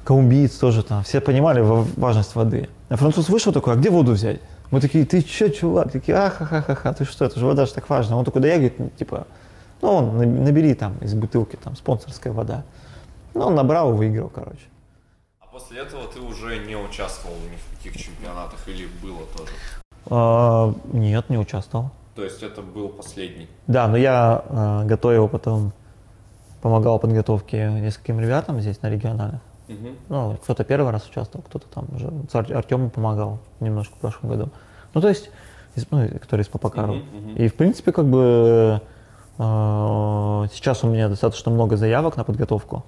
[0.03, 2.69] Колумбиец тоже там, все понимали важность воды.
[2.89, 4.39] А француз вышел такой, а где воду взять?
[4.71, 5.91] Мы такие, ты че, чувак?
[5.91, 8.17] Такие, ахахахаха, ты что, это же вода же так важна.
[8.17, 9.27] Он такой, да я, говорит, ну, типа,
[9.83, 12.63] ну, он, набери там из бутылки, там, спонсорская вода.
[13.35, 14.70] Ну, он набрал и выиграл, короче
[15.61, 19.51] после этого ты уже не участвовал ни в каких чемпионатах или было тоже?
[20.09, 21.91] А, нет, не участвовал.
[22.15, 23.47] То есть это был последний?
[23.67, 25.71] Да, но я а, готовил потом,
[26.61, 29.41] помогал подготовке нескольким ребятам здесь на региональных.
[29.69, 29.87] Угу.
[30.09, 32.11] Ну, кто-то первый раз участвовал, кто-то там уже.
[32.53, 34.49] Артему помогал немножко в прошлом году.
[34.93, 35.29] Ну, то есть,
[35.91, 36.93] ну, который из Папакару.
[36.93, 37.29] Угу, угу.
[37.37, 38.81] И, в принципе, как бы
[39.37, 39.41] э,
[40.51, 42.83] сейчас у меня достаточно много заявок на подготовку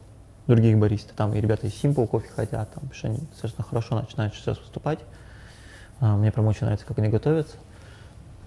[0.48, 1.16] других баристов.
[1.16, 4.60] Там и ребята из Simple кофе хотят, там, потому что они достаточно хорошо начинают сейчас
[4.60, 5.00] выступать.
[6.00, 7.58] А, мне прям очень нравится, как они готовятся.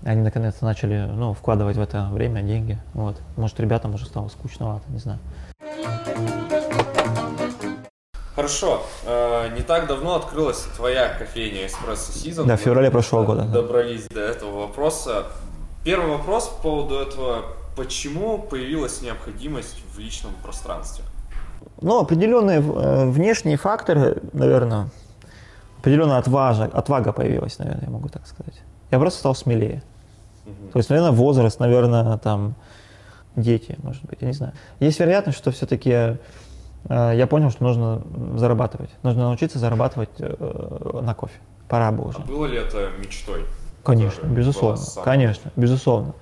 [0.04, 2.78] Они наконец-то начали ну, вкладывать в это время деньги.
[2.92, 3.20] Вот.
[3.36, 5.18] Может, ребятам уже стало скучновато, не знаю.
[8.34, 8.82] Хорошо.
[9.06, 12.44] Э, не так давно открылась твоя кофейня Espresso Season.
[12.44, 13.44] Да, в феврале прошлого года.
[13.44, 14.16] Добрались да.
[14.16, 15.26] до этого вопроса.
[15.82, 17.46] Первый вопрос по поводу этого.
[17.74, 21.04] Почему появилась необходимость в личном пространстве?
[21.80, 24.88] Ну, определенные э, внешние факторы, наверное,
[25.78, 28.62] определенная отважа, отвага появилась, наверное, я могу так сказать.
[28.90, 29.82] Я просто стал смелее.
[30.46, 30.72] Угу.
[30.72, 32.54] То есть, наверное, возраст, наверное, там,
[33.36, 34.52] дети, может быть, я не знаю.
[34.80, 36.16] Есть вероятность, что все-таки э,
[36.88, 38.02] я понял, что нужно
[38.36, 38.90] зарабатывать.
[39.02, 41.38] Нужно научиться зарабатывать э, на кофе.
[41.68, 42.18] Пора бы уже.
[42.18, 43.44] А было ли это мечтой?
[43.82, 44.82] Конечно, безусловно.
[45.04, 46.14] Конечно, безусловно.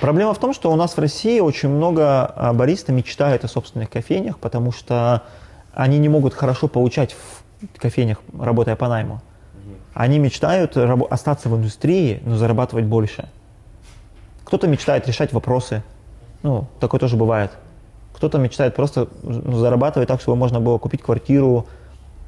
[0.00, 3.90] Проблема в том, что у нас в России очень много а, бариста мечтают о собственных
[3.90, 5.24] кофейнях, потому что
[5.72, 9.20] они не могут хорошо получать в кофейнях, работая по найму.
[9.94, 13.28] Они мечтают остаться в индустрии, но зарабатывать больше.
[14.44, 15.82] Кто-то мечтает решать вопросы.
[16.44, 17.50] Ну, такое тоже бывает.
[18.14, 21.66] Кто-то мечтает просто ну, зарабатывать так, чтобы можно было купить квартиру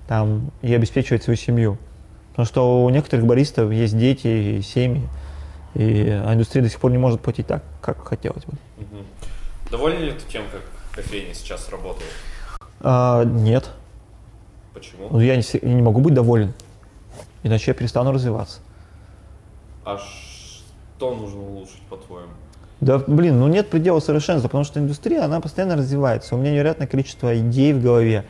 [0.08, 1.78] там, и обеспечивать свою семью.
[2.30, 4.26] Потому что у некоторых баристов есть дети
[4.58, 5.08] и семьи.
[5.74, 8.54] И индустрия до сих пор не может платить так, как хотелось бы.
[8.78, 9.04] Угу.
[9.70, 10.62] Доволен ли ты тем, как
[10.92, 12.10] кофейня сейчас работает?
[12.80, 13.70] А, нет.
[14.74, 15.08] Почему?
[15.10, 16.52] Ну, я не, я не могу быть доволен,
[17.42, 18.60] иначе я перестану развиваться.
[19.84, 22.30] А что нужно улучшить, по-твоему?
[22.80, 26.34] Да, блин, ну нет предела совершенства, потому что индустрия, она постоянно развивается.
[26.34, 28.24] У меня невероятное количество идей в голове.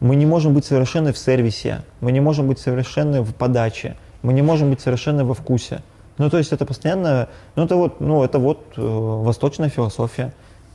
[0.00, 4.32] Мы не можем быть совершенны в сервисе, мы не можем быть совершенны в подаче, мы
[4.32, 5.82] не можем быть совершенны во вкусе.
[6.18, 10.32] Ну, то есть это постоянно, ну, это вот, ну, это вот э, восточная философия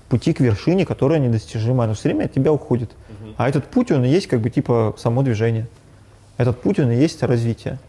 [0.10, 2.92] пути к вершине, которая недостижима, но все время от тебя уходит.
[2.92, 3.34] Угу.
[3.38, 5.68] А этот путь, он и есть как бы типа само движение.
[6.38, 7.80] Этот путь, он и есть развитие.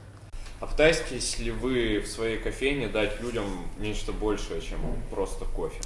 [0.60, 3.44] А пытаетесь ли вы в своей кофейне дать людям
[3.78, 4.78] нечто большее, чем
[5.10, 5.76] просто кофе?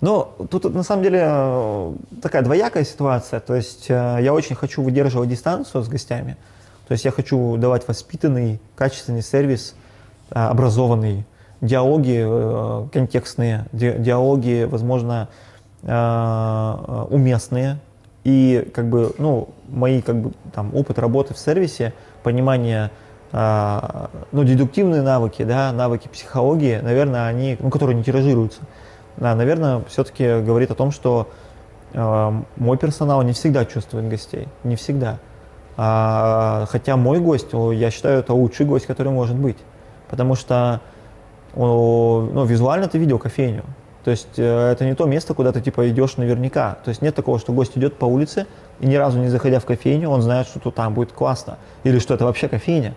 [0.00, 3.40] Ну, тут на самом деле э, такая двоякая ситуация.
[3.40, 6.36] То есть э, я очень хочу выдерживать дистанцию с гостями.
[6.86, 9.74] То есть я хочу давать воспитанный, качественный сервис,
[10.30, 11.24] образованный,
[11.60, 15.28] диалоги контекстные, диалоги, возможно,
[15.82, 17.78] уместные.
[18.24, 22.90] И как бы, ну, мои как бы там опыт работы в сервисе, понимание
[23.32, 28.60] ну, дедуктивные навыки, да, навыки психологии, наверное, они, ну, которые не тиражируются
[29.18, 31.28] да, наверное, все-таки говорит о том, что
[31.92, 35.18] э, мой персонал не всегда чувствует гостей, не всегда.
[35.76, 39.58] А, хотя мой гость, я считаю, это лучший гость, который может быть,
[40.10, 40.80] потому что
[41.54, 43.64] ну, визуально ты видел кофейню.
[44.04, 46.78] То есть э, это не то место, куда ты типа идешь наверняка.
[46.84, 48.46] То есть нет такого, что гость идет по улице
[48.80, 51.58] и ни разу не заходя в кофейню, он знает, что тут там будет классно.
[51.84, 52.94] Или что это вообще кофейня.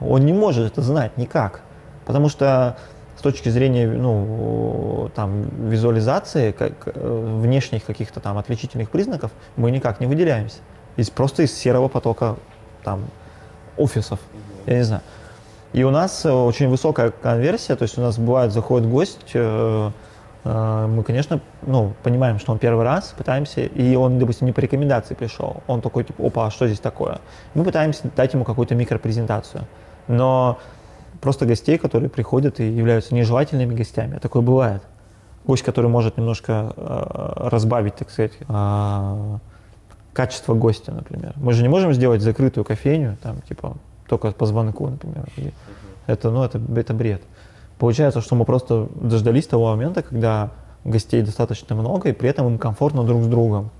[0.00, 1.60] Он не может это знать никак.
[2.04, 2.76] Потому что
[3.24, 10.06] точки зрения ну, там, визуализации, как, э, внешних каких-то там отличительных признаков, мы никак не
[10.06, 10.58] выделяемся.
[10.96, 12.36] Из, просто из серого потока
[12.84, 13.06] там,
[13.78, 14.20] офисов,
[14.66, 15.02] я не знаю.
[15.74, 19.90] И у нас э, очень высокая конверсия, то есть у нас бывает, заходит гость, э,
[20.44, 25.14] мы, конечно, ну, понимаем, что он первый раз, пытаемся, и он, допустим, не по рекомендации
[25.14, 27.18] пришел, он такой, типа, опа, а что здесь такое?
[27.54, 29.64] Мы пытаемся дать ему какую-то микропрезентацию.
[30.06, 30.58] Но
[31.22, 34.18] просто гостей, которые приходят и являются нежелательными гостями.
[34.18, 34.82] Такое бывает.
[35.46, 39.38] Гость, который может немножко э, разбавить, так сказать, э,
[40.12, 41.32] качество гостя, например.
[41.36, 43.78] Мы же не можем сделать закрытую кофейню, там, типа,
[44.08, 45.26] только по звонку, например.
[45.36, 45.52] И
[46.06, 47.22] это, ну, это, это бред.
[47.78, 50.50] Получается, что мы просто дождались того момента, когда
[50.84, 53.70] гостей достаточно много, и при этом им комфортно друг с другом.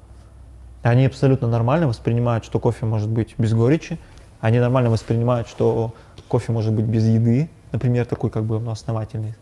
[0.83, 3.99] Они абсолютно нормально воспринимают, что кофе может быть без горечи,
[4.41, 5.95] они нормально воспринимают, что
[6.29, 9.35] кофе может быть без еды, например, такой как бы ну, основательный.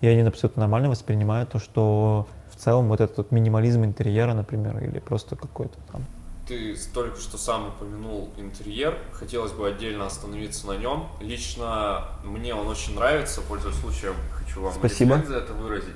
[0.00, 4.98] И они абсолютно нормально воспринимают то, что в целом вот этот минимализм интерьера, например, или
[4.98, 6.02] просто какой-то там
[6.52, 11.06] ты только что сам упомянул интерьер, хотелось бы отдельно остановиться на нем.
[11.20, 15.22] Лично мне он очень нравится, пользуясь случаем, хочу вам Спасибо.
[15.26, 15.94] за это выразить.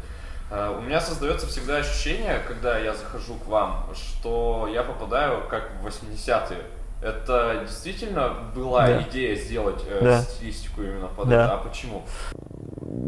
[0.49, 5.73] Uh, у меня создается всегда ощущение, когда я захожу к вам, что я попадаю как
[5.83, 6.59] в 80-е.
[7.03, 9.03] Это действительно была да.
[9.03, 10.23] идея сделать э, да.
[10.23, 11.45] стилистику именно под да.
[11.45, 12.05] это, а почему?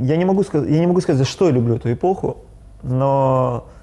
[0.00, 2.44] Я не могу сказать, я не могу сказать, за что я люблю эту эпоху,
[2.82, 3.77] но э,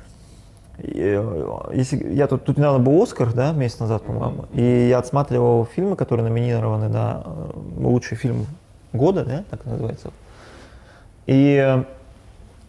[0.77, 5.95] если я тут, тут недавно был Оскар, да, месяц назад, по-моему, и я отсматривал фильмы,
[5.95, 8.45] которые номинированы на э, лучший фильм
[8.91, 10.11] года, да, так называется.
[11.27, 11.83] И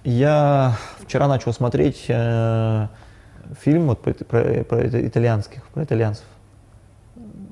[0.04, 2.86] я вчера начал смотреть э,
[3.60, 6.24] фильм вот про, про, про итальянских, про итальянцев.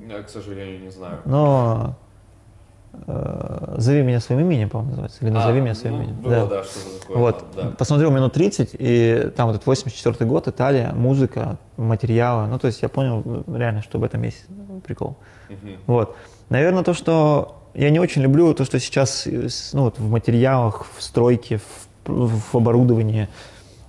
[0.07, 1.19] Я, к сожалению, не знаю.
[1.25, 2.04] Но э,
[3.77, 5.23] «Зови меня своим именем», по-моему, называется.
[5.23, 6.15] Или «Назови а, меня своим ну, именем».
[6.21, 6.63] Было, да, да
[7.01, 7.17] такое.
[7.17, 7.45] Вот.
[7.55, 7.71] Да.
[7.77, 12.47] Посмотрел минут 30, и там вот этот 84 год, Италия, музыка, материалы.
[12.47, 14.45] Ну, то есть я понял реально, что в этом есть
[14.85, 15.17] прикол.
[15.49, 15.57] Угу.
[15.87, 16.15] Вот.
[16.49, 19.27] Наверное, то, что я не очень люблю, то, что сейчас
[19.73, 21.59] ну, вот в материалах, в стройке,
[22.05, 23.27] в, в оборудовании,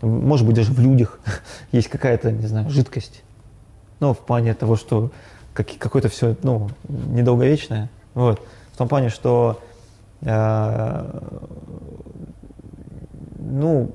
[0.02, 1.20] может быть, даже в людях
[1.72, 3.22] есть какая-то, не знаю, жидкость.
[4.00, 5.10] Ну, в плане того, что
[5.54, 7.88] как, какое-то все, ну, недолговечное.
[8.14, 8.40] Вот.
[8.76, 9.58] В том плане, что
[10.20, 11.20] э,
[13.38, 13.90] ну,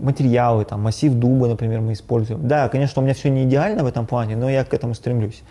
[0.00, 2.48] материалы, там, массив дуба, например, мы используем.
[2.48, 5.44] Да, конечно, у меня все не идеально в этом плане, но я к этому стремлюсь.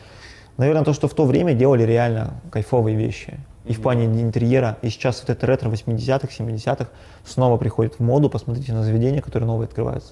[0.57, 3.39] Наверное, то, что в то время делали реально кайфовые вещи.
[3.63, 6.89] И в плане интерьера, и сейчас вот это ретро 80-х, 70-х
[7.23, 10.11] снова приходит в моду, посмотрите на заведения, которые новые открываются.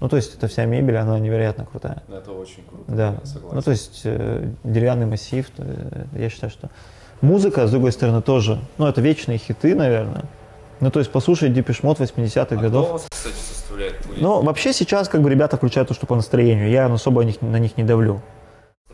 [0.00, 2.02] Ну, то есть, эта вся мебель, она невероятно крутая.
[2.08, 3.14] Это очень круто, да.
[3.22, 3.54] согласен.
[3.54, 6.68] Ну, то есть, э, деревянный массив, э, я считаю, что...
[7.20, 10.24] Музыка, с другой стороны, тоже, ну, это вечные хиты, наверное.
[10.80, 12.84] Ну, то есть, послушать Депешмот 80-х а годов.
[12.84, 14.22] Кто вас, кстати, составляет плейлист?
[14.22, 16.70] Ну, вообще сейчас, как бы, ребята включают то, что по настроению.
[16.70, 18.22] Я особо на них, на них не давлю.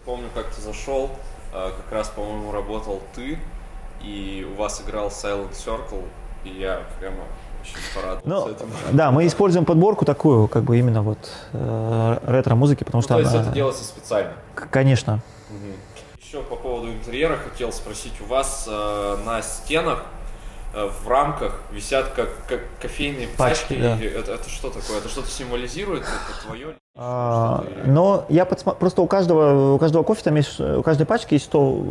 [0.05, 1.11] Помню, как ты зашел,
[1.55, 3.39] а, как раз, по-моему, работал ты,
[4.03, 6.03] и у вас играл Silent Circle,
[6.45, 7.18] и я прямо
[8.24, 8.49] ну,
[8.93, 11.18] Да, мы используем подборку такую, как бы именно вот
[11.53, 13.14] э, ретро-музыки, потому ну, что...
[13.14, 13.43] То есть она...
[13.43, 14.33] это делается специально?
[14.55, 15.20] Конечно.
[15.51, 15.72] Угу.
[16.27, 20.07] Еще по поводу интерьера хотел спросить, у вас э, на стенах
[20.74, 23.74] э, в рамках висят как, как кофейные пачки.
[23.74, 23.97] пачки да.
[24.01, 24.99] это, это что такое?
[24.99, 26.03] Это что-то символизирует?
[26.03, 26.74] Это твое?
[26.97, 28.74] А, но я подсма...
[28.74, 31.85] просто у каждого у каждого кофе там есть у каждой пачки есть то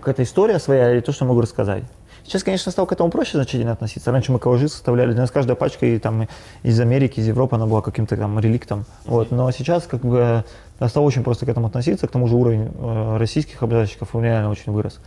[0.00, 1.84] какая-то история своя и то, что могу рассказать.
[2.26, 4.10] Сейчас, конечно, стало к этому проще значительно относиться.
[4.10, 6.26] Раньше мы коллажи составляли, для нас каждая пачка и, там,
[6.64, 8.80] из Америки, из Европы, она была каким-то там реликтом.
[8.80, 8.84] Mm-hmm.
[9.04, 9.30] Вот.
[9.30, 10.44] Но сейчас как бы
[10.84, 14.72] стало очень просто к этому относиться, к тому же уровень э, российских образчиков реально очень
[14.72, 14.98] вырос.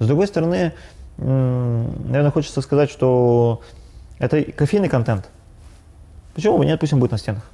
[0.00, 0.74] С другой стороны,
[1.16, 3.62] наверное, хочется сказать, что
[4.18, 5.30] это кофейный контент.
[6.34, 7.50] Почему бы нет, пусть он будет на стенах.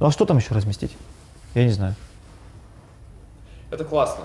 [0.00, 0.96] Ну а что там еще разместить?
[1.54, 1.94] Я не знаю.
[3.70, 4.24] Это классно.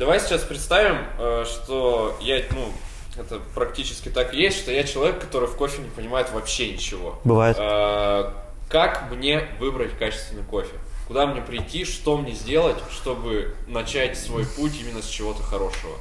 [0.00, 2.68] Давай сейчас представим, э, что я, ну,
[3.22, 7.18] это практически так и есть, что я человек, который в кофе не понимает вообще ничего.
[7.22, 7.58] Бывает.
[7.60, 8.30] Э,
[8.70, 10.74] как мне выбрать качественный кофе?
[11.06, 15.92] Куда мне прийти, что мне сделать, чтобы начать свой путь именно с чего-то хорошего?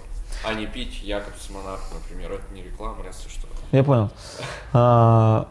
[0.48, 2.32] А не пить Якобс Монарх, например.
[2.32, 3.50] Это не реклама, если что.
[3.74, 4.12] Я понял.
[4.72, 5.50] А,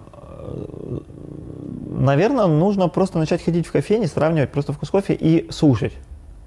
[1.86, 5.92] наверное, нужно просто начать ходить в кофейни, сравнивать просто вкус кофе и слушать.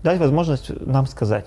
[0.02, 1.46] Дать возможность нам сказать.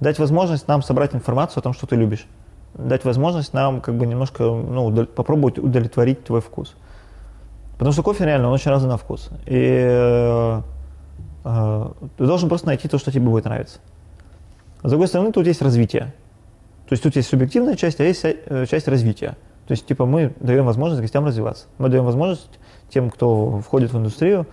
[0.00, 2.26] Дать возможность нам собрать информацию о том, что ты любишь.
[2.74, 5.08] Дать возможность нам как бы немножко ну, удов...
[5.08, 6.74] попробовать удовлетворить твой вкус.
[7.72, 9.30] Потому что кофе реально, он очень разный на вкус.
[9.46, 10.62] И э,
[11.44, 13.78] э, ты должен просто найти то, что тебе будет нравиться.
[14.82, 16.14] С другой стороны, тут есть развитие.
[16.88, 19.36] То есть тут есть субъективная часть, а есть э, часть развития.
[19.66, 21.66] То есть, типа, мы даем возможность гостям развиваться.
[21.78, 24.46] Мы даем возможность тем, кто входит в индустрию,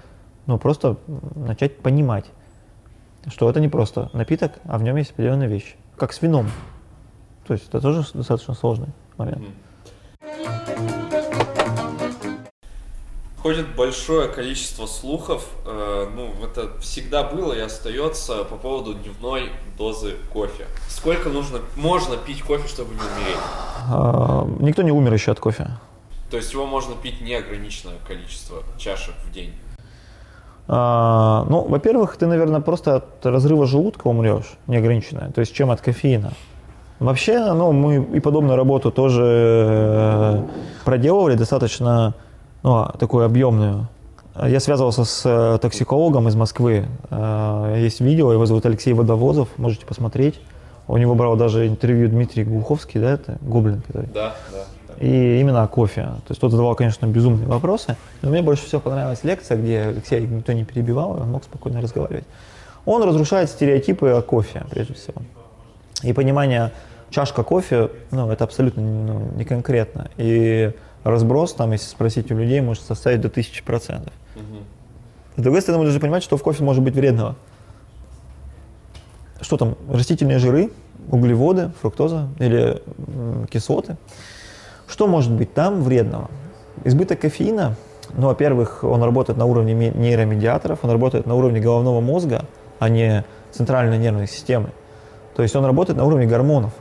[0.47, 0.97] ну, просто
[1.35, 2.25] начать понимать,
[3.27, 5.75] что это не просто напиток, а в нем есть определенные вещи.
[5.97, 6.49] Как с вином.
[7.45, 9.43] То есть это тоже достаточно сложный момент.
[13.43, 20.15] Ходит большое количество слухов, э, ну, это всегда было и остается по поводу дневной дозы
[20.31, 20.65] кофе.
[20.87, 23.39] Сколько нужно, можно пить кофе, чтобы не умереть?
[23.89, 25.71] А, никто не умер еще от кофе.
[26.31, 29.53] То есть его можно пить неограниченное количество чашек в день?
[30.67, 35.81] А, ну, во-первых, ты, наверное, просто от разрыва желудка умрешь, неограниченное, то есть чем от
[35.81, 36.31] кофеина.
[36.99, 40.43] Вообще, ну, мы и подобную работу тоже э,
[40.85, 42.13] проделывали достаточно
[42.63, 43.87] ну, такую объемную.
[44.41, 46.85] Я связывался с э, токсикологом из Москвы.
[47.09, 50.39] Э, есть видео, его зовут Алексей Водовозов, можете посмотреть.
[50.87, 54.07] У него брал даже интервью Дмитрий Глуховский, да, это Гоблин, который.
[54.13, 54.63] Да, да.
[54.99, 56.01] И именно о кофе.
[56.01, 57.95] То есть тот задавал, конечно, безумные вопросы.
[58.21, 61.81] Но мне больше всего понравилась лекция, где Алексей никто не перебивал, и он мог спокойно
[61.81, 62.25] разговаривать.
[62.85, 65.21] Он разрушает стереотипы о кофе, прежде всего.
[66.01, 66.71] И понимание,
[67.09, 70.09] чашка кофе, ну, это абсолютно ну, не конкретно.
[70.17, 70.73] И
[71.03, 74.13] разброс, там, если спросить у людей, может составить до тысячи процентов.
[75.35, 77.35] С другой стороны, мы должны понимать, что в кофе может быть вредного.
[79.41, 80.71] Что там, растительные жиры,
[81.09, 83.97] углеводы, фруктоза или м, кислоты.
[84.87, 86.29] Что может быть там вредного?
[86.83, 87.75] Избыток кофеина,
[88.15, 92.45] ну, во-первых, он работает на уровне нейромедиаторов, он работает на уровне головного мозга,
[92.79, 94.69] а не центральной нервной системы.
[95.35, 96.73] То есть он работает на уровне гормонов.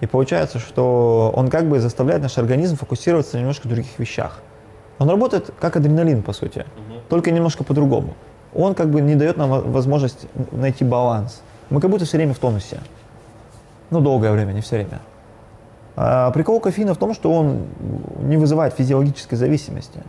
[0.00, 4.40] И получается, что он как бы заставляет наш организм фокусироваться на немножко других вещах.
[4.98, 7.00] Он работает как адреналин, по сути, угу.
[7.08, 8.14] только немножко по-другому.
[8.54, 11.42] Он как бы не дает нам возможность найти баланс.
[11.70, 12.80] Мы как будто все время в тонусе.
[13.90, 15.00] Ну, долгое время, не все время.
[15.96, 17.66] А прикол кофеина в том, что он
[18.20, 20.00] не вызывает физиологической зависимости.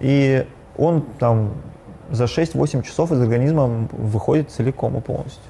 [0.00, 0.46] И
[0.76, 1.52] он там
[2.10, 5.42] за 6-8 часов из организма выходит целиком и полностью.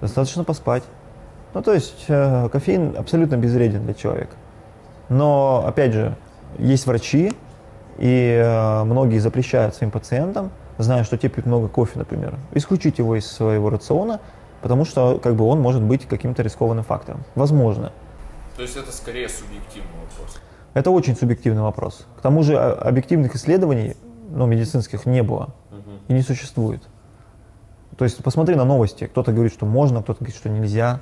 [0.00, 0.82] Достаточно поспать.
[1.54, 4.34] Ну, то есть э, кофеин абсолютно безвреден для человека.
[5.08, 6.16] Но, опять же,
[6.58, 7.32] есть врачи,
[7.98, 13.16] и э, многие запрещают своим пациентам, зная, что те пьют много кофе, например, исключить его
[13.16, 14.20] из своего рациона,
[14.62, 17.22] потому что как бы он может быть каким-то рискованным фактором.
[17.36, 17.92] Возможно.
[18.56, 20.36] То есть это скорее субъективный вопрос?
[20.74, 22.06] Это очень субъективный вопрос.
[22.16, 23.96] К тому же а, объективных исследований,
[24.30, 25.98] ну, медицинских не было угу.
[26.08, 26.82] и не существует.
[27.96, 29.06] То есть посмотри на новости.
[29.06, 31.00] Кто-то говорит, что можно, кто-то говорит, что нельзя.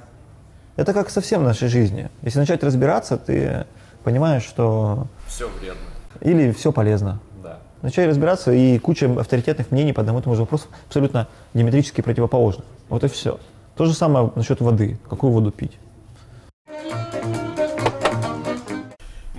[0.77, 2.11] Это как совсем в нашей жизни.
[2.23, 3.67] Если начать разбираться, ты
[4.05, 5.07] понимаешь, что...
[5.27, 5.81] Все вредно.
[6.21, 7.21] Или все полезно.
[7.43, 7.59] Да.
[7.83, 12.65] Начать разбираться, и куча авторитетных мнений по одному и тому же вопросу абсолютно диаметрически противоположны.
[12.89, 13.39] Вот и все.
[13.77, 14.99] То же самое насчет воды.
[15.09, 15.79] Какую воду пить?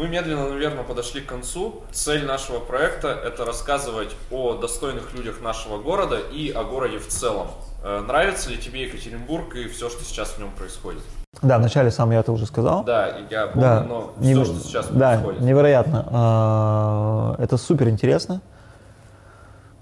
[0.03, 1.75] Мы медленно, наверное, подошли к концу.
[1.93, 7.47] Цель нашего проекта– это рассказывать о достойных людях нашего города и о городе в целом.
[7.85, 11.03] Э, нравится ли тебе Екатеринбург и все, что сейчас в нем происходит?
[11.41, 12.83] Да, вначале сам я это уже сказал.
[12.83, 14.45] Да, я помню, да, но все, Невер...
[14.45, 15.41] что сейчас да, происходит.
[15.41, 16.05] невероятно.
[16.11, 18.41] А, это супер интересно.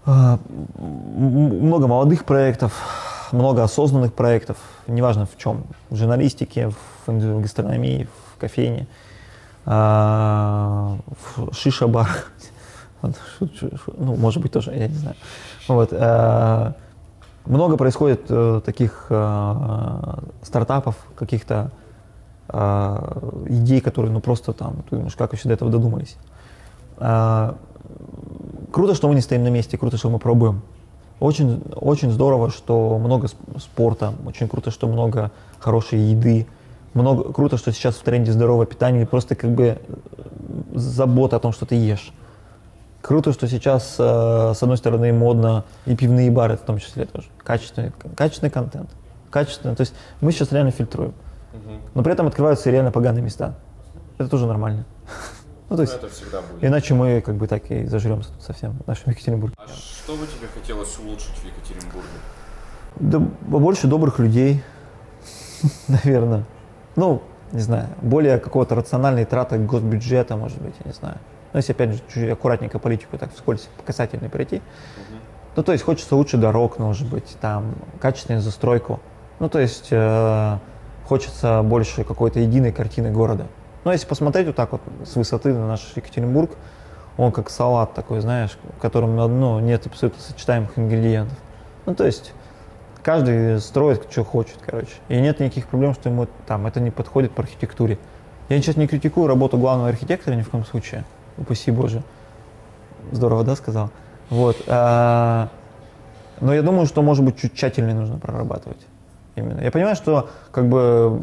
[0.05, 0.37] А,
[0.77, 2.73] много молодых проектов,
[3.31, 6.71] много осознанных проектов, неважно в чем, в журналистике,
[7.07, 8.87] в гастрономии, в кофейне,
[9.65, 10.97] а,
[11.35, 12.09] в шиша-бар,
[13.01, 15.15] ну, может быть, тоже, я не знаю.
[15.67, 15.93] Вот
[17.45, 21.71] много происходит э, таких э, стартапов, каких-то
[22.49, 26.17] э, идей, которые, ну, просто там, ты думаешь, как вообще до этого додумались.
[26.97, 27.53] Э,
[28.71, 30.61] круто, что мы не стоим на месте, круто, что мы пробуем.
[31.19, 33.27] Очень, очень здорово, что много
[33.59, 36.47] спорта, очень круто, что много хорошей еды,
[36.93, 39.79] много, круто, что сейчас в тренде здоровое питание, просто как бы
[40.73, 42.13] забота о том, что ты ешь.
[43.01, 47.27] Круто, что сейчас, э, с одной стороны, модно и пивные бары в том числе тоже.
[47.43, 48.91] Качественный, качественный контент.
[49.29, 49.75] Качественный.
[49.75, 51.13] То есть мы сейчас реально фильтруем.
[51.93, 53.55] Но при этом открываются реально поганые места.
[54.17, 54.85] Это тоже нормально.
[55.69, 56.61] Ну, то есть, это всегда будет.
[56.65, 59.55] Иначе мы как бы так и зажремся тут совсем в нашем Екатеринбурге.
[59.57, 62.09] А что бы тебе хотелось улучшить в Екатеринбурге?
[62.99, 64.61] Да побольше добрых людей,
[65.87, 66.43] наверное.
[66.95, 67.21] Ну,
[67.51, 71.17] не знаю, более какого-то рациональной траты госбюджета, может быть, я не знаю.
[71.53, 74.57] Но если, опять же, чуть аккуратненько политику так вскользь по касательной пройти.
[74.57, 75.17] Угу.
[75.57, 78.99] Ну, то есть хочется лучше дорог, может быть, там, качественную застройку.
[79.39, 80.57] Ну, то есть э,
[81.05, 83.47] хочется больше какой-то единой картины города.
[83.83, 86.51] Но если посмотреть вот так вот с высоты на наш Екатеринбург,
[87.17, 91.37] он как салат такой, знаешь, в котором ну, нет абсолютно сочетаемых ингредиентов.
[91.85, 92.33] Ну, то есть
[93.03, 94.91] каждый строит, что хочет, короче.
[95.09, 97.97] И нет никаких проблем, что ему там это не подходит по архитектуре.
[98.49, 101.05] Я сейчас не критикую работу главного архитектора ни в коем случае.
[101.37, 102.03] Упаси Боже.
[103.11, 103.89] Здорово, да, сказал?
[104.29, 104.57] Вот.
[104.67, 105.49] А,
[106.39, 108.85] но я думаю, что, может быть, чуть тщательнее нужно прорабатывать.
[109.35, 109.61] Именно.
[109.61, 111.21] Я понимаю, что как бы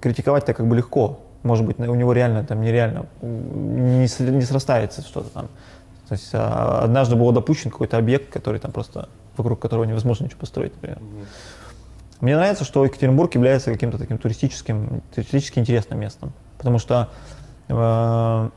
[0.00, 1.20] критиковать-то как бы легко.
[1.42, 5.48] Может быть, у него реально там нереально не, не срастается что-то там.
[6.08, 9.08] То есть а, однажды был допущен какой-то объект, который там просто
[9.38, 10.98] вокруг которого невозможно ничего построить, например.
[10.98, 11.26] mm
[12.20, 17.08] Мне нравится, что Екатеринбург является каким-то таким туристическим, туристически интересным местом, потому что
[17.68, 18.50] э,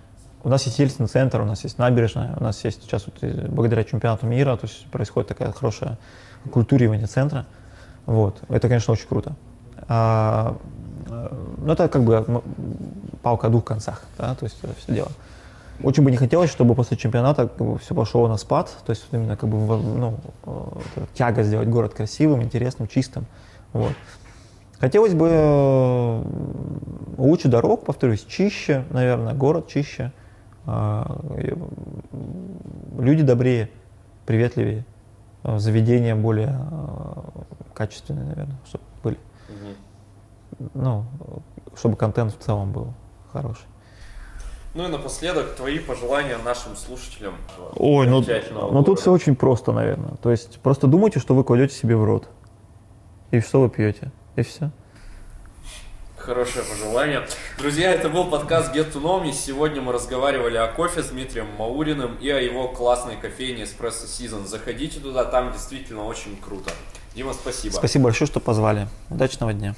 [0.44, 3.48] у нас есть ельцин центр, у нас есть набережная, у нас есть сейчас вот, э,
[3.48, 5.98] благодаря чемпионату мира, то есть происходит такая хорошая
[6.52, 7.46] культуривание центра.
[8.06, 8.42] Вот.
[8.50, 9.36] Это, конечно, очень круто.
[9.88, 10.58] А,
[11.08, 12.42] ну, это как бы
[13.22, 15.12] палка о двух концах, да, то есть это все дело.
[15.84, 19.06] Очень бы не хотелось, чтобы после чемпионата как бы, все пошло на спад, то есть
[19.12, 20.20] именно как бы ну,
[21.14, 23.26] тяга сделать город красивым, интересным, чистым.
[23.74, 23.94] Вот.
[24.80, 26.24] Хотелось бы
[27.18, 30.12] лучше дорог, повторюсь, чище, наверное, город чище,
[30.66, 31.20] а,
[32.98, 33.70] люди добрее,
[34.26, 34.86] приветливее,
[35.44, 36.60] заведения более
[37.74, 39.18] качественные, наверное, чтобы были.
[40.74, 41.06] Ну,
[41.76, 42.94] чтобы контент в целом был
[43.32, 43.66] хороший.
[44.74, 47.36] Ну и напоследок, твои пожелания нашим слушателям.
[47.76, 48.24] Ой, ну,
[48.72, 50.16] ну тут все очень просто, наверное.
[50.24, 52.30] То есть просто думайте, что вы кладете себе в рот.
[53.32, 54.12] И что вы пьете.
[54.38, 54.72] И все.
[56.16, 57.28] Хорошее пожелание.
[57.58, 59.34] Друзья, это был подкаст Get to Know Me.
[59.34, 64.46] Сегодня мы разговаривали о кофе с Дмитрием Мауриным и о его классной кофейне Espresso Season.
[64.46, 66.72] Заходите туда, там действительно очень круто.
[67.16, 67.74] Дима, спасибо.
[67.74, 68.88] Спасибо большое, что позвали.
[69.10, 69.76] Удачного дня.